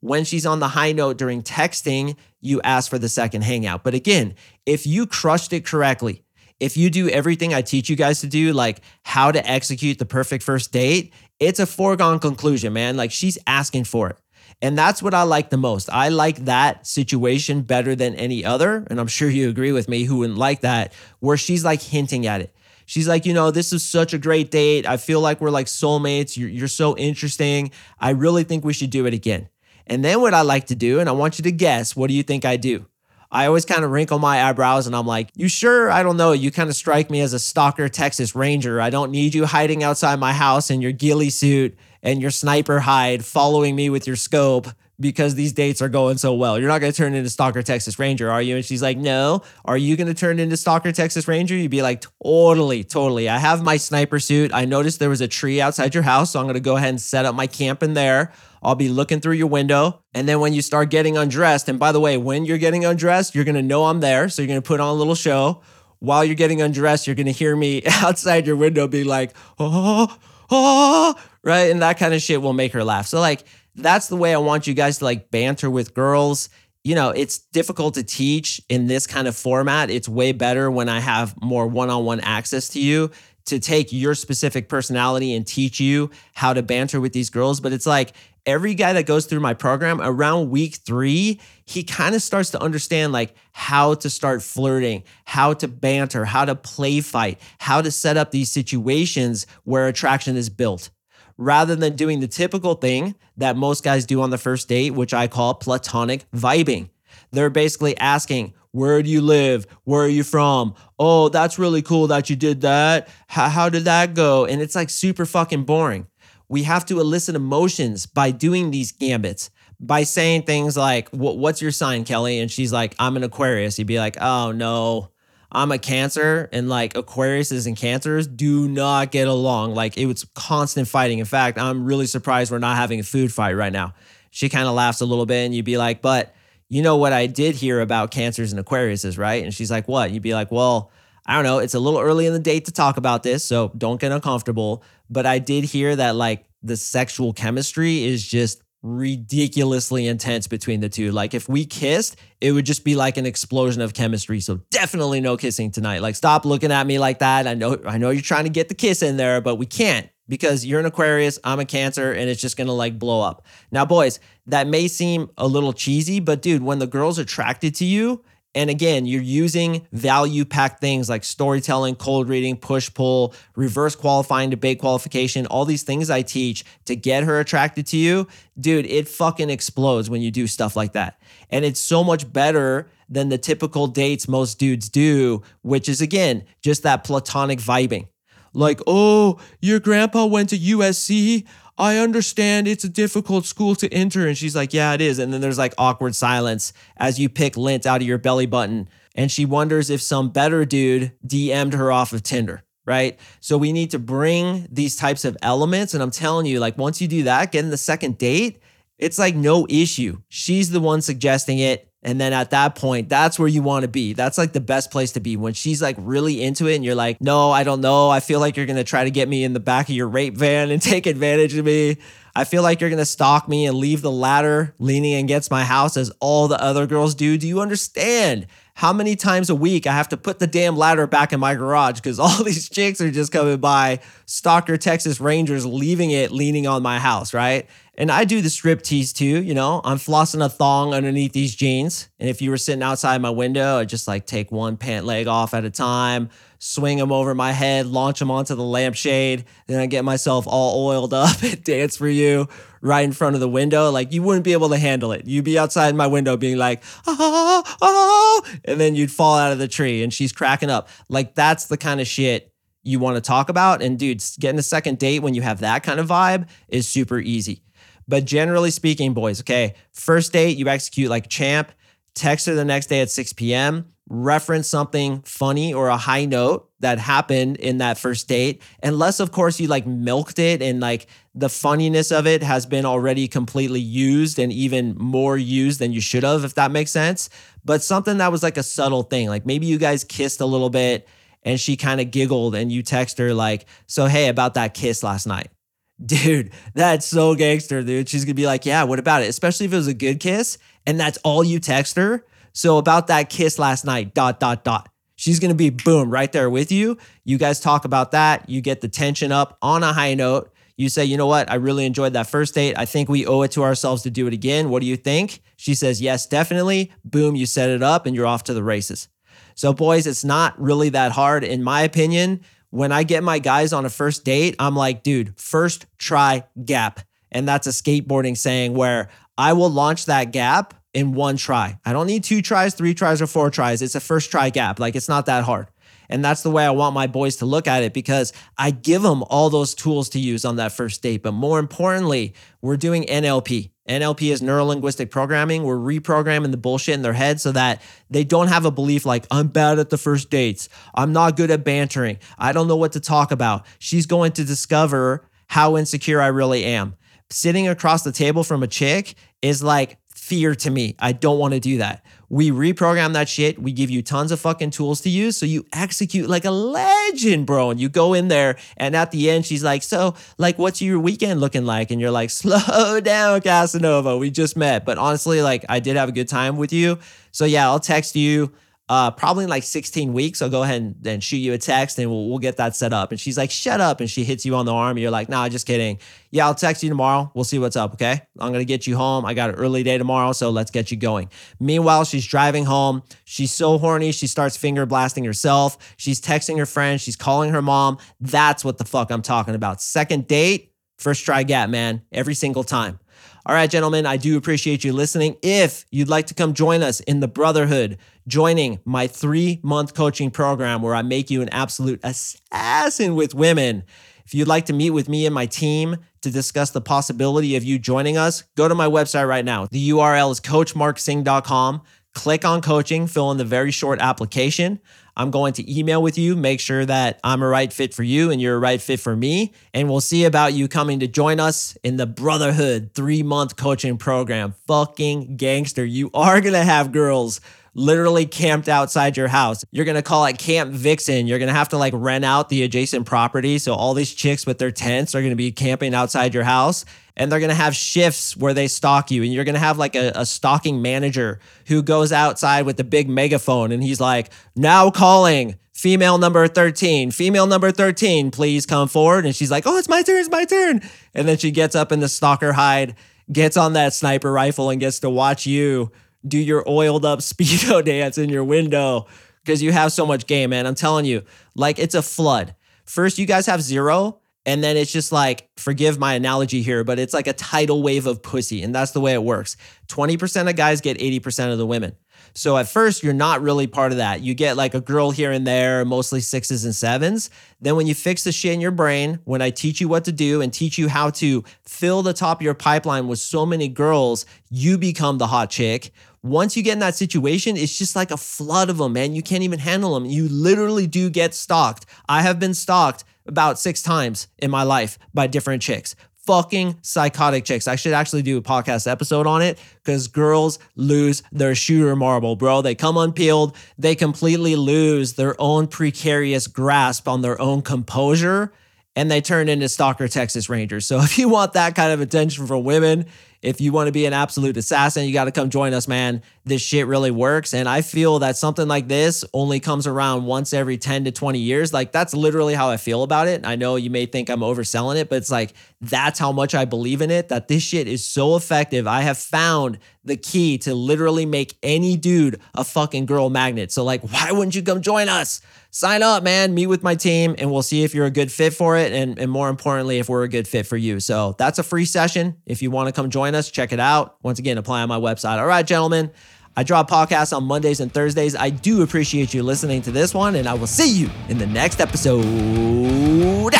When 0.00 0.24
she's 0.24 0.46
on 0.46 0.60
the 0.60 0.68
high 0.68 0.92
note 0.92 1.16
during 1.16 1.42
texting, 1.42 2.16
you 2.46 2.60
ask 2.62 2.88
for 2.88 2.98
the 2.98 3.08
second 3.08 3.42
hangout. 3.42 3.84
But 3.84 3.94
again, 3.94 4.34
if 4.64 4.86
you 4.86 5.06
crushed 5.06 5.52
it 5.52 5.66
correctly, 5.66 6.22
if 6.58 6.76
you 6.76 6.88
do 6.88 7.08
everything 7.08 7.52
I 7.52 7.62
teach 7.62 7.90
you 7.90 7.96
guys 7.96 8.20
to 8.20 8.26
do, 8.26 8.52
like 8.52 8.80
how 9.02 9.30
to 9.30 9.46
execute 9.48 9.98
the 9.98 10.06
perfect 10.06 10.42
first 10.42 10.72
date, 10.72 11.12
it's 11.38 11.60
a 11.60 11.66
foregone 11.66 12.18
conclusion, 12.18 12.72
man. 12.72 12.96
Like 12.96 13.10
she's 13.10 13.38
asking 13.46 13.84
for 13.84 14.10
it. 14.10 14.16
And 14.62 14.78
that's 14.78 15.02
what 15.02 15.12
I 15.12 15.24
like 15.24 15.50
the 15.50 15.58
most. 15.58 15.90
I 15.92 16.08
like 16.08 16.46
that 16.46 16.86
situation 16.86 17.60
better 17.62 17.94
than 17.94 18.14
any 18.14 18.44
other. 18.44 18.86
And 18.88 18.98
I'm 18.98 19.06
sure 19.06 19.28
you 19.28 19.50
agree 19.50 19.72
with 19.72 19.88
me 19.88 20.04
who 20.04 20.18
wouldn't 20.18 20.38
like 20.38 20.62
that, 20.62 20.94
where 21.20 21.36
she's 21.36 21.64
like 21.64 21.82
hinting 21.82 22.26
at 22.26 22.40
it. 22.40 22.54
She's 22.86 23.08
like, 23.08 23.26
you 23.26 23.34
know, 23.34 23.50
this 23.50 23.72
is 23.72 23.82
such 23.82 24.14
a 24.14 24.18
great 24.18 24.50
date. 24.50 24.86
I 24.86 24.96
feel 24.96 25.20
like 25.20 25.40
we're 25.40 25.50
like 25.50 25.66
soulmates. 25.66 26.36
You're, 26.36 26.48
you're 26.48 26.68
so 26.68 26.96
interesting. 26.96 27.72
I 27.98 28.10
really 28.10 28.44
think 28.44 28.64
we 28.64 28.72
should 28.72 28.90
do 28.90 29.06
it 29.06 29.12
again. 29.12 29.48
And 29.86 30.04
then 30.04 30.20
what 30.20 30.34
I 30.34 30.42
like 30.42 30.66
to 30.66 30.74
do, 30.74 31.00
and 31.00 31.08
I 31.08 31.12
want 31.12 31.38
you 31.38 31.42
to 31.44 31.52
guess, 31.52 31.94
what 31.94 32.08
do 32.08 32.14
you 32.14 32.22
think 32.22 32.44
I 32.44 32.56
do? 32.56 32.86
I 33.30 33.46
always 33.46 33.64
kind 33.64 33.84
of 33.84 33.90
wrinkle 33.90 34.18
my 34.18 34.44
eyebrows 34.44 34.86
and 34.86 34.94
I'm 34.94 35.06
like, 35.06 35.30
you 35.34 35.48
sure? 35.48 35.90
I 35.90 36.02
don't 36.02 36.16
know. 36.16 36.32
You 36.32 36.50
kind 36.50 36.70
of 36.70 36.76
strike 36.76 37.10
me 37.10 37.20
as 37.20 37.32
a 37.32 37.38
stalker 37.38 37.88
Texas 37.88 38.34
Ranger. 38.36 38.80
I 38.80 38.90
don't 38.90 39.10
need 39.10 39.34
you 39.34 39.46
hiding 39.46 39.82
outside 39.82 40.20
my 40.20 40.32
house 40.32 40.70
in 40.70 40.80
your 40.80 40.92
ghillie 40.92 41.30
suit 41.30 41.76
and 42.02 42.22
your 42.22 42.30
sniper 42.30 42.80
hide 42.80 43.24
following 43.24 43.74
me 43.74 43.90
with 43.90 44.06
your 44.06 44.16
scope 44.16 44.68
because 44.98 45.34
these 45.34 45.52
dates 45.52 45.82
are 45.82 45.88
going 45.88 46.18
so 46.18 46.34
well. 46.34 46.58
You're 46.58 46.68
not 46.68 46.80
going 46.80 46.92
to 46.92 46.96
turn 46.96 47.14
into 47.14 47.28
Stalker 47.28 47.62
Texas 47.62 47.98
Ranger, 47.98 48.30
are 48.30 48.40
you? 48.40 48.56
And 48.56 48.64
she's 48.64 48.82
like, 48.82 48.96
No. 48.96 49.42
Are 49.64 49.76
you 49.76 49.96
going 49.96 50.06
to 50.06 50.14
turn 50.14 50.38
into 50.38 50.56
Stalker 50.56 50.92
Texas 50.92 51.28
Ranger? 51.28 51.54
You'd 51.54 51.70
be 51.70 51.82
like, 51.82 52.04
Totally, 52.22 52.84
totally. 52.84 53.28
I 53.28 53.38
have 53.38 53.62
my 53.62 53.76
sniper 53.76 54.18
suit. 54.18 54.52
I 54.54 54.64
noticed 54.64 54.98
there 54.98 55.10
was 55.10 55.20
a 55.20 55.28
tree 55.28 55.60
outside 55.60 55.94
your 55.94 56.02
house. 56.02 56.30
So 56.32 56.40
I'm 56.40 56.46
going 56.46 56.54
to 56.54 56.60
go 56.60 56.76
ahead 56.76 56.90
and 56.90 57.00
set 57.00 57.24
up 57.24 57.34
my 57.34 57.46
camp 57.46 57.82
in 57.82 57.94
there. 57.94 58.32
I'll 58.66 58.74
be 58.74 58.88
looking 58.88 59.20
through 59.20 59.34
your 59.34 59.46
window. 59.46 60.02
And 60.12 60.28
then 60.28 60.40
when 60.40 60.52
you 60.52 60.60
start 60.60 60.90
getting 60.90 61.16
undressed, 61.16 61.68
and 61.68 61.78
by 61.78 61.92
the 61.92 62.00
way, 62.00 62.16
when 62.16 62.44
you're 62.44 62.58
getting 62.58 62.84
undressed, 62.84 63.32
you're 63.32 63.44
to 63.44 63.62
know 63.62 63.84
I'm 63.84 64.00
there. 64.00 64.28
So 64.28 64.42
you're 64.42 64.48
to 64.60 64.66
put 64.66 64.80
on 64.80 64.88
a 64.88 64.92
little 64.92 65.14
show. 65.14 65.62
While 66.00 66.24
you're 66.24 66.34
getting 66.34 66.60
undressed, 66.60 67.06
you're 67.06 67.14
to 67.14 67.30
hear 67.30 67.54
me 67.54 67.84
outside 67.86 68.44
your 68.44 68.56
window 68.56 68.88
be 68.88 69.04
like, 69.04 69.36
Oh, 69.60 70.18
oh, 70.50 71.14
right? 71.44 71.70
And 71.70 71.80
that 71.80 71.96
kind 71.96 72.12
of 72.12 72.20
shit 72.20 72.42
will 72.42 72.54
make 72.54 72.72
her 72.72 72.82
laugh. 72.82 73.06
So, 73.06 73.20
like, 73.20 73.44
that's 73.76 74.08
the 74.08 74.16
way 74.16 74.34
I 74.34 74.38
want 74.38 74.66
you 74.66 74.74
guys 74.74 74.98
to 74.98 75.04
like 75.04 75.30
banter 75.30 75.70
with 75.70 75.94
girls. 75.94 76.48
You 76.82 76.96
know, 76.96 77.10
it's 77.10 77.38
difficult 77.38 77.94
to 77.94 78.02
teach 78.02 78.60
in 78.68 78.88
this 78.88 79.06
kind 79.06 79.28
of 79.28 79.36
format. 79.36 79.90
It's 79.90 80.08
way 80.08 80.32
better 80.32 80.72
when 80.72 80.88
I 80.88 80.98
have 80.98 81.40
more 81.40 81.68
one 81.68 81.88
on 81.88 82.04
one 82.04 82.18
access 82.20 82.68
to 82.70 82.80
you 82.80 83.12
to 83.44 83.60
take 83.60 83.92
your 83.92 84.16
specific 84.16 84.68
personality 84.68 85.34
and 85.34 85.46
teach 85.46 85.78
you 85.78 86.10
how 86.34 86.52
to 86.52 86.62
banter 86.62 87.00
with 87.00 87.12
these 87.12 87.30
girls. 87.30 87.60
But 87.60 87.72
it's 87.72 87.86
like 87.86 88.12
every 88.46 88.74
guy 88.74 88.92
that 88.92 89.06
goes 89.06 89.26
through 89.26 89.40
my 89.40 89.52
program 89.52 90.00
around 90.00 90.50
week 90.50 90.76
three, 90.76 91.40
he 91.64 91.82
kind 91.82 92.14
of 92.14 92.22
starts 92.22 92.50
to 92.50 92.62
understand 92.62 93.12
like 93.12 93.34
how 93.52 93.94
to 93.94 94.08
start 94.08 94.42
flirting, 94.42 95.02
how 95.24 95.52
to 95.54 95.68
banter, 95.68 96.24
how 96.24 96.44
to 96.44 96.54
play 96.54 97.00
fight, 97.00 97.40
how 97.58 97.82
to 97.82 97.90
set 97.90 98.16
up 98.16 98.30
these 98.30 98.50
situations 98.50 99.46
where 99.64 99.88
attraction 99.88 100.36
is 100.36 100.48
built 100.48 100.90
rather 101.36 101.76
than 101.76 101.96
doing 101.96 102.20
the 102.20 102.28
typical 102.28 102.74
thing 102.74 103.14
that 103.36 103.56
most 103.56 103.84
guys 103.84 104.06
do 104.06 104.22
on 104.22 104.30
the 104.30 104.38
first 104.38 104.68
date, 104.68 104.92
which 104.92 105.12
I 105.12 105.26
call 105.26 105.54
platonic 105.54 106.30
vibing. 106.30 106.88
They're 107.32 107.50
basically 107.50 107.96
asking, 107.98 108.54
where 108.70 109.02
do 109.02 109.10
you 109.10 109.20
live? 109.20 109.66
Where 109.84 110.02
are 110.02 110.08
you 110.08 110.22
from? 110.22 110.74
Oh, 110.98 111.28
that's 111.28 111.58
really 111.58 111.82
cool 111.82 112.06
that 112.08 112.30
you 112.30 112.36
did 112.36 112.60
that. 112.60 113.08
How, 113.26 113.48
how 113.48 113.68
did 113.68 113.84
that 113.84 114.14
go? 114.14 114.44
And 114.44 114.62
it's 114.62 114.74
like 114.74 114.90
super 114.90 115.26
fucking 115.26 115.64
boring. 115.64 116.06
We 116.48 116.62
have 116.64 116.86
to 116.86 117.00
elicit 117.00 117.34
emotions 117.34 118.06
by 118.06 118.30
doing 118.30 118.70
these 118.70 118.92
gambits, 118.92 119.50
by 119.80 120.04
saying 120.04 120.42
things 120.42 120.76
like, 120.76 121.08
What's 121.10 121.60
your 121.60 121.72
sign, 121.72 122.04
Kelly? 122.04 122.38
And 122.38 122.50
she's 122.50 122.72
like, 122.72 122.94
I'm 122.98 123.16
an 123.16 123.24
Aquarius. 123.24 123.78
You'd 123.78 123.88
be 123.88 123.98
like, 123.98 124.16
Oh, 124.20 124.52
no. 124.52 125.10
I'm 125.52 125.70
a 125.70 125.78
Cancer 125.78 126.48
and 126.52 126.68
like 126.68 126.94
Aquariuses 126.94 127.66
and 127.66 127.76
Cancers 127.76 128.26
do 128.26 128.68
not 128.68 129.10
get 129.10 129.28
along. 129.28 129.74
Like 129.74 129.96
it 129.96 130.06
was 130.06 130.24
constant 130.34 130.88
fighting. 130.88 131.18
In 131.18 131.24
fact, 131.24 131.56
I'm 131.56 131.84
really 131.84 132.06
surprised 132.06 132.50
we're 132.50 132.58
not 132.58 132.76
having 132.76 133.00
a 133.00 133.04
food 133.04 133.32
fight 133.32 133.52
right 133.52 133.72
now. 133.72 133.94
She 134.30 134.48
kind 134.48 134.66
of 134.66 134.74
laughs 134.74 135.00
a 135.00 135.06
little 135.06 135.24
bit 135.24 135.46
and 135.46 135.54
you'd 135.54 135.64
be 135.64 135.78
like, 135.78 136.02
but 136.02 136.34
you 136.68 136.82
know 136.82 136.96
what 136.96 137.12
I 137.12 137.26
did 137.26 137.54
hear 137.54 137.80
about 137.80 138.10
Cancers 138.10 138.52
and 138.52 138.64
Aquariuses, 138.64 139.18
right? 139.18 139.42
And 139.42 139.54
she's 139.54 139.70
like, 139.70 139.86
what? 139.86 140.10
You'd 140.10 140.22
be 140.22 140.34
like, 140.34 140.50
well, 140.50 140.90
I 141.26 141.34
don't 141.34 141.44
know. 141.44 141.58
It's 141.58 141.74
a 141.74 141.80
little 141.80 142.00
early 142.00 142.26
in 142.26 142.32
the 142.32 142.38
date 142.38 142.66
to 142.66 142.72
talk 142.72 142.96
about 142.96 143.22
this, 143.22 143.44
so 143.44 143.72
don't 143.76 144.00
get 144.00 144.12
uncomfortable. 144.12 144.82
But 145.10 145.26
I 145.26 145.38
did 145.40 145.64
hear 145.64 145.94
that 145.96 146.14
like 146.14 146.46
the 146.62 146.76
sexual 146.76 147.32
chemistry 147.32 148.04
is 148.04 148.26
just 148.26 148.62
ridiculously 148.82 150.06
intense 150.06 150.46
between 150.46 150.80
the 150.80 150.88
two. 150.88 151.10
Like 151.10 151.34
if 151.34 151.48
we 151.48 151.64
kissed, 151.64 152.16
it 152.40 152.52
would 152.52 152.64
just 152.64 152.84
be 152.84 152.94
like 152.94 153.16
an 153.16 153.26
explosion 153.26 153.82
of 153.82 153.94
chemistry. 153.94 154.40
So 154.40 154.60
definitely 154.70 155.20
no 155.20 155.36
kissing 155.36 155.72
tonight. 155.72 156.02
Like 156.02 156.14
stop 156.14 156.44
looking 156.44 156.70
at 156.70 156.86
me 156.86 156.98
like 156.98 157.18
that. 157.18 157.46
I 157.46 157.54
know 157.54 157.78
I 157.86 157.98
know 157.98 158.10
you're 158.10 158.22
trying 158.22 158.44
to 158.44 158.50
get 158.50 158.68
the 158.68 158.74
kiss 158.74 159.02
in 159.02 159.16
there, 159.16 159.40
but 159.40 159.56
we 159.56 159.66
can't 159.66 160.08
because 160.28 160.64
you're 160.64 160.80
an 160.80 160.86
Aquarius, 160.86 161.38
I'm 161.44 161.60
a 161.60 161.64
Cancer 161.64 162.12
and 162.12 162.28
it's 162.28 162.40
just 162.40 162.56
to 162.56 162.72
like 162.72 162.98
blow 162.98 163.20
up. 163.20 163.44
Now 163.72 163.84
boys, 163.84 164.20
that 164.46 164.66
may 164.66 164.88
seem 164.88 165.30
a 165.36 165.46
little 165.46 165.72
cheesy, 165.72 166.20
but 166.20 166.42
dude, 166.42 166.62
when 166.62 166.78
the 166.78 166.86
girl's 166.86 167.18
attracted 167.18 167.74
to 167.76 167.84
you, 167.84 168.24
and 168.56 168.70
again, 168.70 169.04
you're 169.04 169.20
using 169.20 169.86
value 169.92 170.46
packed 170.46 170.80
things 170.80 171.10
like 171.10 171.24
storytelling, 171.24 171.94
cold 171.94 172.26
reading, 172.26 172.56
push 172.56 172.92
pull, 172.92 173.34
reverse 173.54 173.94
qualifying, 173.94 174.48
debate 174.48 174.80
qualification, 174.80 175.44
all 175.46 175.66
these 175.66 175.82
things 175.82 176.08
I 176.08 176.22
teach 176.22 176.64
to 176.86 176.96
get 176.96 177.24
her 177.24 177.38
attracted 177.38 177.86
to 177.88 177.98
you. 177.98 178.26
Dude, 178.58 178.86
it 178.86 179.08
fucking 179.08 179.50
explodes 179.50 180.08
when 180.08 180.22
you 180.22 180.30
do 180.30 180.46
stuff 180.46 180.74
like 180.74 180.94
that. 180.94 181.20
And 181.50 181.66
it's 181.66 181.78
so 181.78 182.02
much 182.02 182.32
better 182.32 182.88
than 183.10 183.28
the 183.28 183.36
typical 183.36 183.88
dates 183.88 184.26
most 184.26 184.58
dudes 184.58 184.88
do, 184.88 185.42
which 185.60 185.86
is 185.86 186.00
again, 186.00 186.42
just 186.62 186.82
that 186.82 187.04
platonic 187.04 187.58
vibing. 187.58 188.08
Like, 188.54 188.80
oh, 188.86 189.38
your 189.60 189.80
grandpa 189.80 190.24
went 190.24 190.48
to 190.48 190.58
USC. 190.58 191.46
I 191.78 191.98
understand 191.98 192.66
it's 192.66 192.84
a 192.84 192.88
difficult 192.88 193.44
school 193.44 193.74
to 193.76 193.92
enter. 193.92 194.26
And 194.26 194.36
she's 194.36 194.56
like, 194.56 194.72
Yeah, 194.72 194.94
it 194.94 195.00
is. 195.00 195.18
And 195.18 195.32
then 195.32 195.40
there's 195.40 195.58
like 195.58 195.74
awkward 195.78 196.14
silence 196.14 196.72
as 196.96 197.18
you 197.18 197.28
pick 197.28 197.56
lint 197.56 197.86
out 197.86 198.00
of 198.00 198.06
your 198.06 198.18
belly 198.18 198.46
button. 198.46 198.88
And 199.14 199.30
she 199.30 199.44
wonders 199.44 199.90
if 199.90 200.02
some 200.02 200.30
better 200.30 200.64
dude 200.64 201.12
DM'd 201.26 201.74
her 201.74 201.90
off 201.90 202.12
of 202.12 202.22
Tinder, 202.22 202.62
right? 202.84 203.18
So 203.40 203.56
we 203.56 203.72
need 203.72 203.90
to 203.92 203.98
bring 203.98 204.68
these 204.70 204.94
types 204.94 205.24
of 205.24 205.36
elements. 205.40 205.94
And 205.94 206.02
I'm 206.02 206.10
telling 206.10 206.44
you, 206.44 206.60
like, 206.60 206.76
once 206.76 207.00
you 207.00 207.08
do 207.08 207.22
that, 207.22 207.50
getting 207.50 207.70
the 207.70 207.78
second 207.78 208.18
date, 208.18 208.60
it's 208.98 209.18
like 209.18 209.34
no 209.34 209.66
issue. 209.70 210.18
She's 210.28 210.70
the 210.70 210.80
one 210.80 211.00
suggesting 211.00 211.58
it. 211.58 211.90
And 212.06 212.20
then 212.20 212.32
at 212.32 212.50
that 212.50 212.76
point, 212.76 213.08
that's 213.08 213.36
where 213.36 213.48
you 213.48 213.62
want 213.62 213.82
to 213.82 213.88
be. 213.88 214.12
That's 214.12 214.38
like 214.38 214.52
the 214.52 214.60
best 214.60 214.92
place 214.92 215.10
to 215.12 215.20
be 215.20 215.36
when 215.36 215.54
she's 215.54 215.82
like 215.82 215.96
really 215.98 216.40
into 216.40 216.68
it 216.68 216.76
and 216.76 216.84
you're 216.84 216.94
like, 216.94 217.20
no, 217.20 217.50
I 217.50 217.64
don't 217.64 217.80
know. 217.80 218.08
I 218.08 218.20
feel 218.20 218.38
like 218.38 218.56
you're 218.56 218.64
going 218.64 218.76
to 218.76 218.84
try 218.84 219.02
to 219.02 219.10
get 219.10 219.28
me 219.28 219.42
in 219.42 219.54
the 219.54 219.60
back 219.60 219.88
of 219.88 219.94
your 219.96 220.06
rape 220.06 220.36
van 220.36 220.70
and 220.70 220.80
take 220.82 221.06
advantage 221.06 221.56
of 221.56 221.64
me. 221.64 221.96
I 222.36 222.44
feel 222.44 222.62
like 222.62 222.80
you're 222.80 222.90
going 222.90 222.98
to 222.98 223.04
stalk 223.04 223.48
me 223.48 223.66
and 223.66 223.76
leave 223.76 224.02
the 224.02 224.10
ladder 224.12 224.72
leaning 224.78 225.14
against 225.14 225.50
my 225.50 225.64
house 225.64 225.96
as 225.96 226.12
all 226.20 226.46
the 226.46 226.62
other 226.62 226.86
girls 226.86 227.16
do. 227.16 227.36
Do 227.36 227.48
you 227.48 227.60
understand 227.60 228.46
how 228.76 228.92
many 228.92 229.16
times 229.16 229.48
a 229.48 229.54
week 229.54 229.86
I 229.86 229.92
have 229.92 230.10
to 230.10 230.18
put 230.18 230.38
the 230.38 230.46
damn 230.46 230.76
ladder 230.76 231.06
back 231.06 231.32
in 231.32 231.40
my 231.40 231.54
garage 231.54 231.94
because 231.94 232.20
all 232.20 232.44
these 232.44 232.68
chicks 232.68 233.00
are 233.00 233.10
just 233.10 233.32
coming 233.32 233.56
by, 233.56 234.00
stalker 234.26 234.76
Texas 234.76 235.18
Rangers, 235.18 235.64
leaving 235.64 236.10
it 236.10 236.30
leaning 236.30 236.66
on 236.66 236.82
my 236.82 236.98
house, 236.98 237.32
right? 237.32 237.66
And 237.96 238.12
I 238.12 238.24
do 238.24 238.42
the 238.42 238.50
strip 238.50 238.82
tease 238.82 239.14
too, 239.14 239.42
you 239.42 239.54
know. 239.54 239.80
I'm 239.82 239.96
flossing 239.96 240.44
a 240.44 240.50
thong 240.50 240.92
underneath 240.92 241.32
these 241.32 241.54
jeans. 241.56 242.10
And 242.20 242.28
if 242.28 242.42
you 242.42 242.50
were 242.50 242.58
sitting 242.58 242.82
outside 242.82 243.22
my 243.22 243.30
window, 243.30 243.78
I'd 243.78 243.88
just 243.88 244.06
like 244.06 244.26
take 244.26 244.52
one 244.52 244.76
pant 244.76 245.06
leg 245.06 245.26
off 245.26 245.54
at 245.54 245.64
a 245.64 245.70
time, 245.70 246.28
swing 246.58 246.98
them 246.98 247.10
over 247.10 247.34
my 247.34 247.52
head, 247.52 247.86
launch 247.86 248.18
them 248.18 248.30
onto 248.30 248.54
the 248.54 248.62
lampshade. 248.62 249.46
Then 249.68 249.80
I 249.80 249.86
get 249.86 250.04
myself 250.04 250.46
all 250.46 250.86
oiled 250.86 251.14
up 251.14 251.42
and 251.42 251.64
dance 251.64 251.96
for 251.96 252.08
you 252.08 252.46
right 252.86 253.04
in 253.04 253.12
front 253.12 253.34
of 253.34 253.40
the 253.40 253.48
window. 253.48 253.90
Like 253.90 254.12
you 254.12 254.22
wouldn't 254.22 254.44
be 254.44 254.52
able 254.52 254.68
to 254.70 254.78
handle 254.78 255.12
it. 255.12 255.26
You'd 255.26 255.44
be 255.44 255.58
outside 255.58 255.94
my 255.94 256.06
window 256.06 256.36
being 256.36 256.56
like, 256.56 256.82
oh, 257.06 257.62
oh, 257.82 258.42
and 258.64 258.80
then 258.80 258.94
you'd 258.94 259.10
fall 259.10 259.36
out 259.36 259.52
of 259.52 259.58
the 259.58 259.68
tree 259.68 260.02
and 260.02 260.12
she's 260.12 260.32
cracking 260.32 260.70
up. 260.70 260.88
Like 261.08 261.34
that's 261.34 261.66
the 261.66 261.76
kind 261.76 262.00
of 262.00 262.06
shit 262.06 262.52
you 262.82 262.98
want 262.98 263.16
to 263.16 263.20
talk 263.20 263.48
about. 263.48 263.82
And 263.82 263.98
dude, 263.98 264.22
getting 264.38 264.58
a 264.58 264.62
second 264.62 264.98
date 264.98 265.20
when 265.20 265.34
you 265.34 265.42
have 265.42 265.60
that 265.60 265.82
kind 265.82 265.98
of 265.98 266.06
vibe 266.06 266.48
is 266.68 266.88
super 266.88 267.18
easy. 267.18 267.62
But 268.08 268.24
generally 268.24 268.70
speaking, 268.70 269.14
boys, 269.14 269.40
okay, 269.40 269.74
first 269.92 270.32
date, 270.32 270.56
you 270.56 270.68
execute 270.68 271.10
like 271.10 271.28
champ, 271.28 271.72
text 272.14 272.46
her 272.46 272.54
the 272.54 272.64
next 272.64 272.86
day 272.86 273.00
at 273.00 273.10
6 273.10 273.32
p.m., 273.32 273.92
reference 274.08 274.68
something 274.68 275.20
funny 275.22 275.74
or 275.74 275.88
a 275.88 275.96
high 275.96 276.24
note 276.24 276.70
that 276.80 276.98
happened 276.98 277.56
in 277.56 277.78
that 277.78 277.98
first 277.98 278.28
date. 278.28 278.62
Unless, 278.82 279.18
of 279.18 279.32
course, 279.32 279.58
you 279.58 279.66
like 279.66 279.86
milked 279.86 280.38
it 280.38 280.62
and 280.62 280.80
like 280.80 281.06
the 281.34 281.48
funniness 281.48 282.12
of 282.12 282.26
it 282.26 282.42
has 282.42 282.66
been 282.66 282.84
already 282.84 283.26
completely 283.26 283.80
used 283.80 284.38
and 284.38 284.52
even 284.52 284.96
more 284.96 285.36
used 285.36 285.80
than 285.80 285.92
you 285.92 286.00
should 286.00 286.22
have, 286.22 286.44
if 286.44 286.54
that 286.54 286.70
makes 286.70 286.92
sense. 286.92 287.28
But 287.64 287.82
something 287.82 288.18
that 288.18 288.30
was 288.30 288.42
like 288.42 288.56
a 288.56 288.62
subtle 288.62 289.02
thing, 289.02 289.28
like 289.28 289.44
maybe 289.44 289.66
you 289.66 289.78
guys 289.78 290.04
kissed 290.04 290.40
a 290.40 290.46
little 290.46 290.70
bit 290.70 291.08
and 291.42 291.58
she 291.58 291.76
kind 291.76 292.00
of 292.00 292.10
giggled 292.10 292.54
and 292.54 292.70
you 292.70 292.82
text 292.82 293.18
her 293.18 293.34
like, 293.34 293.66
so 293.86 294.06
hey, 294.06 294.28
about 294.28 294.54
that 294.54 294.74
kiss 294.74 295.02
last 295.02 295.26
night. 295.26 295.48
Dude, 296.04 296.52
that's 296.74 297.06
so 297.06 297.34
gangster, 297.34 297.82
dude. 297.82 298.06
She's 298.06 298.26
gonna 298.26 298.34
be 298.34 298.44
like, 298.44 298.66
yeah, 298.66 298.82
what 298.82 298.98
about 298.98 299.22
it? 299.22 299.28
Especially 299.30 299.64
if 299.64 299.72
it 299.72 299.76
was 299.76 299.86
a 299.86 299.94
good 299.94 300.20
kiss 300.20 300.58
and 300.86 301.00
that's 301.00 301.16
all 301.24 301.42
you 301.42 301.58
text 301.58 301.96
her. 301.96 302.22
So 302.56 302.78
about 302.78 303.08
that 303.08 303.28
kiss 303.28 303.58
last 303.58 303.84
night, 303.84 304.14
dot, 304.14 304.40
dot, 304.40 304.64
dot. 304.64 304.88
She's 305.14 305.40
going 305.40 305.50
to 305.50 305.54
be 305.54 305.68
boom 305.68 306.08
right 306.08 306.32
there 306.32 306.48
with 306.48 306.72
you. 306.72 306.96
You 307.22 307.36
guys 307.36 307.60
talk 307.60 307.84
about 307.84 308.12
that. 308.12 308.48
You 308.48 308.62
get 308.62 308.80
the 308.80 308.88
tension 308.88 309.30
up 309.30 309.58
on 309.60 309.82
a 309.82 309.92
high 309.92 310.14
note. 310.14 310.50
You 310.78 310.88
say, 310.88 311.04
you 311.04 311.18
know 311.18 311.26
what? 311.26 311.50
I 311.50 311.56
really 311.56 311.84
enjoyed 311.84 312.14
that 312.14 312.28
first 312.28 312.54
date. 312.54 312.74
I 312.78 312.86
think 312.86 313.10
we 313.10 313.26
owe 313.26 313.42
it 313.42 313.50
to 313.52 313.62
ourselves 313.62 314.02
to 314.04 314.10
do 314.10 314.26
it 314.26 314.32
again. 314.32 314.70
What 314.70 314.80
do 314.80 314.86
you 314.86 314.96
think? 314.96 315.42
She 315.56 315.74
says, 315.74 316.00
yes, 316.00 316.24
definitely. 316.24 316.90
Boom, 317.04 317.36
you 317.36 317.44
set 317.44 317.68
it 317.68 317.82
up 317.82 318.06
and 318.06 318.16
you're 318.16 318.26
off 318.26 318.44
to 318.44 318.54
the 318.54 318.62
races. 318.62 319.08
So, 319.54 319.74
boys, 319.74 320.06
it's 320.06 320.24
not 320.24 320.58
really 320.58 320.88
that 320.88 321.12
hard. 321.12 321.44
In 321.44 321.62
my 321.62 321.82
opinion, 321.82 322.40
when 322.70 322.90
I 322.90 323.02
get 323.02 323.22
my 323.22 323.38
guys 323.38 323.74
on 323.74 323.84
a 323.84 323.90
first 323.90 324.24
date, 324.24 324.56
I'm 324.58 324.74
like, 324.74 325.02
dude, 325.02 325.38
first 325.38 325.84
try 325.98 326.44
gap. 326.64 327.00
And 327.30 327.46
that's 327.46 327.66
a 327.66 327.70
skateboarding 327.70 328.36
saying 328.36 328.72
where 328.72 329.10
I 329.36 329.52
will 329.52 329.70
launch 329.70 330.06
that 330.06 330.32
gap 330.32 330.72
in 330.96 331.12
one 331.12 331.36
try. 331.36 331.78
I 331.84 331.92
don't 331.92 332.06
need 332.06 332.24
two 332.24 332.40
tries, 332.40 332.72
three 332.72 332.94
tries, 332.94 333.20
or 333.20 333.26
four 333.26 333.50
tries. 333.50 333.82
It's 333.82 333.94
a 333.94 334.00
first 334.00 334.30
try 334.30 334.48
gap. 334.48 334.80
Like 334.80 334.96
it's 334.96 335.10
not 335.10 335.26
that 335.26 335.44
hard. 335.44 335.68
And 336.08 336.24
that's 336.24 336.42
the 336.42 336.50
way 336.50 336.64
I 336.64 336.70
want 336.70 336.94
my 336.94 337.06
boys 337.06 337.36
to 337.36 337.46
look 337.46 337.68
at 337.68 337.82
it 337.82 337.92
because 337.92 338.32
I 338.56 338.70
give 338.70 339.02
them 339.02 339.22
all 339.24 339.50
those 339.50 339.74
tools 339.74 340.08
to 340.10 340.18
use 340.18 340.46
on 340.46 340.56
that 340.56 340.72
first 340.72 341.02
date. 341.02 341.22
But 341.22 341.32
more 341.32 341.58
importantly, 341.58 342.32
we're 342.62 342.78
doing 342.78 343.04
NLP. 343.04 343.72
NLP 343.86 344.32
is 344.32 344.40
neuro 344.40 344.64
linguistic 344.64 345.10
programming. 345.10 345.64
We're 345.64 345.76
reprogramming 345.76 346.50
the 346.50 346.56
bullshit 346.56 346.94
in 346.94 347.02
their 347.02 347.12
head 347.12 347.42
so 347.42 347.52
that 347.52 347.82
they 348.08 348.24
don't 348.24 348.48
have 348.48 348.64
a 348.64 348.70
belief 348.70 349.04
like, 349.04 349.26
I'm 349.30 349.48
bad 349.48 349.78
at 349.78 349.90
the 349.90 349.98
first 349.98 350.30
dates. 350.30 350.70
I'm 350.94 351.12
not 351.12 351.36
good 351.36 351.50
at 351.50 351.62
bantering. 351.62 352.18
I 352.38 352.52
don't 352.52 352.68
know 352.68 352.76
what 352.76 352.92
to 352.92 353.00
talk 353.00 353.32
about. 353.32 353.66
She's 353.80 354.06
going 354.06 354.32
to 354.32 354.44
discover 354.44 355.28
how 355.48 355.76
insecure 355.76 356.22
I 356.22 356.28
really 356.28 356.64
am. 356.64 356.96
Sitting 357.28 357.68
across 357.68 358.02
the 358.02 358.12
table 358.12 358.44
from 358.44 358.62
a 358.62 358.68
chick 358.68 359.14
is 359.42 359.62
like 359.62 359.98
fear 360.26 360.56
to 360.56 360.70
me. 360.70 360.96
I 360.98 361.12
don't 361.12 361.38
want 361.38 361.54
to 361.54 361.60
do 361.60 361.78
that. 361.78 362.04
We 362.28 362.50
reprogram 362.50 363.12
that 363.12 363.28
shit. 363.28 363.62
We 363.62 363.70
give 363.70 363.90
you 363.90 364.02
tons 364.02 364.32
of 364.32 364.40
fucking 364.40 364.72
tools 364.72 365.00
to 365.02 365.08
use. 365.08 365.36
So 365.36 365.46
you 365.46 365.64
execute 365.72 366.28
like 366.28 366.44
a 366.44 366.50
legend, 366.50 367.46
bro. 367.46 367.70
And 367.70 367.78
you 367.78 367.88
go 367.88 368.12
in 368.12 368.26
there, 368.26 368.56
and 368.76 368.96
at 368.96 369.12
the 369.12 369.30
end, 369.30 369.46
she's 369.46 369.62
like, 369.62 369.84
So, 369.84 370.16
like, 370.36 370.58
what's 370.58 370.82
your 370.82 370.98
weekend 370.98 371.40
looking 371.40 371.64
like? 371.64 371.92
And 371.92 372.00
you're 372.00 372.10
like, 372.10 372.30
Slow 372.42 372.98
down, 373.00 373.40
Casanova. 373.40 374.18
We 374.18 374.30
just 374.30 374.56
met. 374.56 374.84
But 374.84 374.98
honestly, 374.98 375.42
like, 375.42 375.64
I 375.68 375.78
did 375.78 375.96
have 375.96 376.08
a 376.08 376.12
good 376.12 376.28
time 376.28 376.56
with 376.56 376.72
you. 376.72 376.98
So, 377.30 377.44
yeah, 377.44 377.68
I'll 377.68 377.78
text 377.78 378.16
you 378.16 378.52
uh, 378.88 379.10
probably 379.10 379.44
in 379.44 379.50
like 379.50 379.64
16 379.64 380.12
weeks. 380.12 380.40
I'll 380.40 380.48
go 380.48 380.62
ahead 380.62 380.80
and, 380.80 381.06
and 381.06 381.24
shoot 381.24 381.38
you 381.38 381.52
a 381.52 381.58
text 381.58 381.98
and 381.98 382.08
we'll, 382.08 382.28
we'll 382.28 382.38
get 382.38 382.56
that 382.58 382.76
set 382.76 382.92
up. 382.92 383.10
And 383.10 383.18
she's 383.18 383.36
like, 383.36 383.50
shut 383.50 383.80
up. 383.80 384.00
And 384.00 384.08
she 384.08 384.22
hits 384.22 384.46
you 384.46 384.54
on 384.54 384.64
the 384.64 384.72
arm. 384.72 384.96
You're 384.96 385.10
like, 385.10 385.28
nah, 385.28 385.48
just 385.48 385.66
kidding. 385.66 385.98
Yeah, 386.30 386.46
I'll 386.46 386.54
text 386.54 386.84
you 386.84 386.88
tomorrow. 386.88 387.30
We'll 387.34 387.44
see 387.44 387.58
what's 387.58 387.74
up. 387.74 387.94
Okay. 387.94 388.22
I'm 388.38 388.52
going 388.52 388.60
to 388.60 388.64
get 388.64 388.86
you 388.86 388.96
home. 388.96 389.24
I 389.24 389.34
got 389.34 389.50
an 389.50 389.56
early 389.56 389.82
day 389.82 389.98
tomorrow. 389.98 390.32
So 390.32 390.50
let's 390.50 390.70
get 390.70 390.92
you 390.92 390.96
going. 390.96 391.30
Meanwhile, 391.58 392.04
she's 392.04 392.26
driving 392.26 392.64
home. 392.64 393.02
She's 393.24 393.52
so 393.52 393.78
horny. 393.78 394.12
She 394.12 394.28
starts 394.28 394.56
finger 394.56 394.86
blasting 394.86 395.24
herself. 395.24 395.94
She's 395.96 396.20
texting 396.20 396.56
her 396.58 396.66
friend. 396.66 397.00
She's 397.00 397.16
calling 397.16 397.50
her 397.50 397.62
mom. 397.62 397.98
That's 398.20 398.64
what 398.64 398.78
the 398.78 398.84
fuck 398.84 399.10
I'm 399.10 399.22
talking 399.22 399.56
about. 399.56 399.82
Second 399.82 400.28
date, 400.28 400.72
first 400.96 401.24
try 401.24 401.42
gap, 401.42 401.70
man, 401.70 402.02
every 402.12 402.34
single 402.34 402.62
time. 402.62 403.00
All 403.48 403.54
right, 403.54 403.70
gentlemen, 403.70 404.06
I 404.06 404.16
do 404.16 404.36
appreciate 404.36 404.82
you 404.82 404.92
listening. 404.92 405.36
If 405.40 405.86
you'd 405.92 406.08
like 406.08 406.26
to 406.26 406.34
come 406.34 406.52
join 406.52 406.82
us 406.82 406.98
in 406.98 407.20
the 407.20 407.28
Brotherhood, 407.28 407.96
joining 408.26 408.80
my 408.84 409.06
three 409.06 409.60
month 409.62 409.94
coaching 409.94 410.32
program 410.32 410.82
where 410.82 410.96
I 410.96 411.02
make 411.02 411.30
you 411.30 411.42
an 411.42 411.48
absolute 411.50 412.00
assassin 412.02 413.14
with 413.14 413.36
women, 413.36 413.84
if 414.24 414.34
you'd 414.34 414.48
like 414.48 414.66
to 414.66 414.72
meet 414.72 414.90
with 414.90 415.08
me 415.08 415.26
and 415.26 415.34
my 415.34 415.46
team 415.46 415.98
to 416.22 416.30
discuss 416.32 416.70
the 416.70 416.80
possibility 416.80 417.54
of 417.54 417.62
you 417.62 417.78
joining 417.78 418.16
us, 418.16 418.42
go 418.56 418.66
to 418.66 418.74
my 418.74 418.88
website 418.88 419.28
right 419.28 419.44
now. 419.44 419.68
The 419.70 419.90
URL 419.90 420.32
is 420.32 420.40
coachmarksing.com. 420.40 421.82
Click 422.14 422.44
on 422.44 422.60
coaching, 422.62 423.06
fill 423.06 423.30
in 423.30 423.38
the 423.38 423.44
very 423.44 423.70
short 423.70 424.00
application. 424.00 424.80
I'm 425.16 425.30
going 425.30 425.54
to 425.54 425.78
email 425.78 426.02
with 426.02 426.18
you, 426.18 426.36
make 426.36 426.60
sure 426.60 426.84
that 426.84 427.18
I'm 427.24 427.42
a 427.42 427.48
right 427.48 427.72
fit 427.72 427.94
for 427.94 428.02
you 428.02 428.30
and 428.30 428.40
you're 428.40 428.56
a 428.56 428.58
right 428.58 428.80
fit 428.80 429.00
for 429.00 429.16
me. 429.16 429.52
And 429.72 429.88
we'll 429.88 430.00
see 430.00 430.24
about 430.24 430.52
you 430.52 430.68
coming 430.68 431.00
to 431.00 431.06
join 431.06 431.40
us 431.40 431.76
in 431.82 431.96
the 431.96 432.06
Brotherhood 432.06 432.90
three 432.94 433.22
month 433.22 433.56
coaching 433.56 433.96
program. 433.96 434.54
Fucking 434.66 435.36
gangster. 435.36 435.84
You 435.84 436.10
are 436.12 436.40
going 436.40 436.52
to 436.52 436.64
have 436.64 436.92
girls 436.92 437.40
literally 437.76 438.24
camped 438.24 438.70
outside 438.70 439.18
your 439.18 439.28
house. 439.28 439.62
You're 439.70 439.84
gonna 439.84 440.02
call 440.02 440.24
it 440.24 440.38
Camp 440.38 440.72
Vixen. 440.72 441.26
You're 441.26 441.38
gonna 441.38 441.52
have 441.52 441.68
to 441.68 441.76
like 441.76 441.92
rent 441.94 442.24
out 442.24 442.48
the 442.48 442.62
adjacent 442.62 443.04
property. 443.04 443.58
So 443.58 443.74
all 443.74 443.92
these 443.92 444.14
chicks 444.14 444.46
with 444.46 444.58
their 444.58 444.70
tents 444.70 445.14
are 445.14 445.20
gonna 445.20 445.36
be 445.36 445.52
camping 445.52 445.94
outside 445.94 446.32
your 446.32 446.44
house 446.44 446.86
and 447.18 447.30
they're 447.30 447.38
gonna 447.38 447.54
have 447.54 447.76
shifts 447.76 448.34
where 448.34 448.54
they 448.54 448.66
stalk 448.66 449.10
you. 449.10 449.22
And 449.22 449.32
you're 449.32 449.44
gonna 449.44 449.58
have 449.58 449.76
like 449.76 449.94
a, 449.94 450.10
a 450.14 450.24
stalking 450.24 450.80
manager 450.80 451.38
who 451.66 451.82
goes 451.82 452.12
outside 452.12 452.64
with 452.64 452.78
the 452.78 452.84
big 452.84 453.10
megaphone 453.10 453.70
and 453.70 453.82
he's 453.82 454.00
like, 454.00 454.30
now 454.56 454.90
calling 454.90 455.56
female 455.74 456.16
number 456.16 456.48
13, 456.48 457.10
female 457.10 457.46
number 457.46 457.70
13, 457.70 458.30
please 458.30 458.64
come 458.64 458.88
forward. 458.88 459.26
And 459.26 459.36
she's 459.36 459.50
like, 459.50 459.66
oh, 459.66 459.76
it's 459.76 459.88
my 459.88 460.00
turn, 460.00 460.16
it's 460.16 460.30
my 460.30 460.46
turn. 460.46 460.80
And 461.14 461.28
then 461.28 461.36
she 461.36 461.50
gets 461.50 461.74
up 461.74 461.92
in 461.92 462.00
the 462.00 462.08
stalker 462.08 462.54
hide, 462.54 462.94
gets 463.30 463.58
on 463.58 463.74
that 463.74 463.92
sniper 463.92 464.32
rifle, 464.32 464.70
and 464.70 464.80
gets 464.80 465.00
to 465.00 465.10
watch 465.10 465.46
you 465.46 465.92
do 466.26 466.38
your 466.38 466.68
oiled 466.68 467.04
up 467.04 467.18
speedo 467.20 467.84
dance 467.84 468.18
in 468.18 468.28
your 468.28 468.44
window 468.44 469.06
because 469.44 469.62
you 469.62 469.72
have 469.72 469.92
so 469.92 470.04
much 470.04 470.26
game, 470.26 470.50
man. 470.50 470.66
I'm 470.66 470.74
telling 470.74 471.04
you, 471.04 471.22
like 471.54 471.78
it's 471.78 471.94
a 471.94 472.02
flood. 472.02 472.54
First, 472.84 473.18
you 473.18 473.26
guys 473.26 473.46
have 473.46 473.62
zero, 473.62 474.20
and 474.44 474.62
then 474.62 474.76
it's 474.76 474.92
just 474.92 475.10
like, 475.10 475.48
forgive 475.56 475.98
my 475.98 476.14
analogy 476.14 476.62
here, 476.62 476.84
but 476.84 476.98
it's 477.00 477.12
like 477.12 477.26
a 477.26 477.32
tidal 477.32 477.82
wave 477.82 478.06
of 478.06 478.22
pussy, 478.22 478.62
and 478.62 478.74
that's 478.74 478.92
the 478.92 479.00
way 479.00 479.12
it 479.12 479.22
works. 479.22 479.56
20% 479.88 480.48
of 480.48 480.56
guys 480.56 480.80
get 480.80 480.98
80% 480.98 481.50
of 481.50 481.58
the 481.58 481.66
women. 481.66 481.96
So 482.36 482.56
at 482.58 482.68
first, 482.68 483.02
you're 483.02 483.14
not 483.14 483.40
really 483.40 483.66
part 483.66 483.92
of 483.92 483.98
that. 483.98 484.20
You 484.20 484.34
get 484.34 484.56
like 484.56 484.74
a 484.74 484.80
girl 484.80 485.10
here 485.10 485.32
and 485.32 485.46
there, 485.46 485.84
mostly 485.84 486.20
sixes 486.20 486.64
and 486.64 486.74
sevens. 486.74 487.30
Then, 487.60 487.76
when 487.76 487.86
you 487.86 487.94
fix 487.94 488.24
the 488.24 488.30
shit 488.30 488.52
in 488.52 488.60
your 488.60 488.70
brain, 488.70 489.20
when 489.24 489.40
I 489.40 489.50
teach 489.50 489.80
you 489.80 489.88
what 489.88 490.04
to 490.04 490.12
do 490.12 490.42
and 490.42 490.52
teach 490.52 490.76
you 490.76 490.88
how 490.88 491.10
to 491.10 491.42
fill 491.64 492.02
the 492.02 492.12
top 492.12 492.38
of 492.38 492.42
your 492.42 492.54
pipeline 492.54 493.08
with 493.08 493.18
so 493.18 493.46
many 493.46 493.68
girls, 493.68 494.26
you 494.50 494.76
become 494.76 495.16
the 495.16 495.28
hot 495.28 495.50
chick 495.50 495.92
once 496.26 496.56
you 496.56 496.62
get 496.62 496.72
in 496.72 496.78
that 496.80 496.94
situation, 496.94 497.56
it's 497.56 497.78
just 497.78 497.94
like 497.94 498.10
a 498.10 498.16
flood 498.16 498.68
of 498.68 498.78
them, 498.78 498.92
man. 498.92 499.14
You 499.14 499.22
can't 499.22 499.44
even 499.44 499.60
handle 499.60 499.94
them. 499.94 500.04
You 500.04 500.28
literally 500.28 500.86
do 500.86 501.08
get 501.08 501.34
stalked. 501.34 501.86
I 502.08 502.22
have 502.22 502.40
been 502.40 502.54
stalked 502.54 503.04
about 503.26 503.58
six 503.58 503.82
times 503.82 504.28
in 504.38 504.50
my 504.50 504.62
life 504.62 504.98
by 505.14 505.26
different 505.26 505.62
chicks. 505.62 505.94
Fucking 506.26 506.76
psychotic 506.82 507.44
chicks. 507.44 507.68
I 507.68 507.76
should 507.76 507.92
actually 507.92 508.22
do 508.22 508.36
a 508.36 508.42
podcast 508.42 508.90
episode 508.90 509.26
on 509.26 509.42
it 509.42 509.58
because 509.82 510.08
girls 510.08 510.58
lose 510.74 511.22
their 511.32 511.54
shooter 511.54 511.94
marble, 511.96 512.36
bro. 512.36 512.62
They 512.62 512.74
come 512.74 512.96
unpeeled. 512.96 513.56
They 513.78 513.94
completely 513.94 514.56
lose 514.56 515.14
their 515.14 515.40
own 515.40 515.68
precarious 515.68 516.46
grasp 516.46 517.06
on 517.06 517.22
their 517.22 517.40
own 517.40 517.62
composure 517.62 518.52
and 518.96 519.10
they 519.10 519.20
turn 519.20 519.48
into 519.48 519.68
stalker 519.68 520.08
Texas 520.08 520.48
Rangers. 520.48 520.86
So 520.86 520.98
if 521.02 521.18
you 521.18 521.28
want 521.28 521.52
that 521.52 521.76
kind 521.76 521.92
of 521.92 522.00
attention 522.00 522.46
from 522.46 522.64
women, 522.64 523.06
if 523.46 523.60
you 523.60 523.70
want 523.70 523.86
to 523.86 523.92
be 523.92 524.06
an 524.06 524.12
absolute 524.12 524.56
assassin, 524.56 525.06
you 525.06 525.12
got 525.12 525.26
to 525.26 525.30
come 525.30 525.50
join 525.50 525.72
us, 525.72 525.86
man. 525.86 526.20
This 526.44 526.60
shit 526.60 526.88
really 526.88 527.12
works. 527.12 527.54
And 527.54 527.68
I 527.68 527.80
feel 527.80 528.18
that 528.18 528.36
something 528.36 528.66
like 528.66 528.88
this 528.88 529.24
only 529.32 529.60
comes 529.60 529.86
around 529.86 530.24
once 530.24 530.52
every 530.52 530.76
10 530.76 531.04
to 531.04 531.12
20 531.12 531.38
years. 531.38 531.72
Like, 531.72 531.92
that's 531.92 532.12
literally 532.12 532.54
how 532.54 532.70
I 532.70 532.76
feel 532.76 533.04
about 533.04 533.28
it. 533.28 533.46
I 533.46 533.54
know 533.54 533.76
you 533.76 533.88
may 533.88 534.06
think 534.06 534.30
I'm 534.30 534.40
overselling 534.40 534.96
it, 534.96 535.08
but 535.08 535.18
it's 535.18 535.30
like, 535.30 535.54
that's 535.80 536.18
how 536.18 536.32
much 536.32 536.56
I 536.56 536.64
believe 536.64 537.00
in 537.00 537.12
it, 537.12 537.28
that 537.28 537.46
this 537.46 537.62
shit 537.62 537.86
is 537.86 538.04
so 538.04 538.34
effective. 538.34 538.88
I 538.88 539.02
have 539.02 539.16
found 539.16 539.78
the 540.04 540.16
key 540.16 540.58
to 540.58 540.74
literally 540.74 541.26
make 541.26 541.56
any 541.62 541.96
dude 541.96 542.40
a 542.54 542.64
fucking 542.64 543.06
girl 543.06 543.30
magnet. 543.30 543.70
So, 543.70 543.84
like, 543.84 544.02
why 544.02 544.32
wouldn't 544.32 544.56
you 544.56 544.62
come 544.62 544.82
join 544.82 545.08
us? 545.08 545.40
sign 545.76 546.02
up, 546.02 546.22
man. 546.22 546.54
Meet 546.54 546.68
with 546.68 546.82
my 546.82 546.94
team 546.94 547.34
and 547.36 547.52
we'll 547.52 547.60
see 547.60 547.84
if 547.84 547.94
you're 547.94 548.06
a 548.06 548.10
good 548.10 548.32
fit 548.32 548.54
for 548.54 548.78
it. 548.78 548.92
And, 548.92 549.18
and 549.18 549.30
more 549.30 549.50
importantly, 549.50 549.98
if 549.98 550.08
we're 550.08 550.22
a 550.22 550.28
good 550.28 550.48
fit 550.48 550.66
for 550.66 550.78
you. 550.78 551.00
So 551.00 551.36
that's 551.38 551.58
a 551.58 551.62
free 551.62 551.84
session. 551.84 552.36
If 552.46 552.62
you 552.62 552.70
want 552.70 552.88
to 552.88 552.92
come 552.92 553.10
join 553.10 553.34
us, 553.36 553.50
check 553.50 553.72
it 553.72 553.80
out. 553.80 554.16
Once 554.22 554.38
again, 554.38 554.58
apply 554.58 554.82
on 554.82 554.88
my 554.88 554.98
website. 554.98 555.38
All 555.38 555.46
right, 555.46 555.66
gentlemen. 555.66 556.10
I 556.58 556.62
drop 556.62 556.88
podcasts 556.88 557.36
on 557.36 557.44
Mondays 557.44 557.80
and 557.80 557.92
Thursdays. 557.92 558.34
I 558.34 558.48
do 558.48 558.82
appreciate 558.82 559.34
you 559.34 559.42
listening 559.42 559.82
to 559.82 559.90
this 559.90 560.14
one, 560.14 560.36
and 560.36 560.48
I 560.48 560.54
will 560.54 560.66
see 560.66 560.90
you 560.90 561.10
in 561.28 561.36
the 561.36 561.46
next 561.46 561.80
episode. 561.80 563.54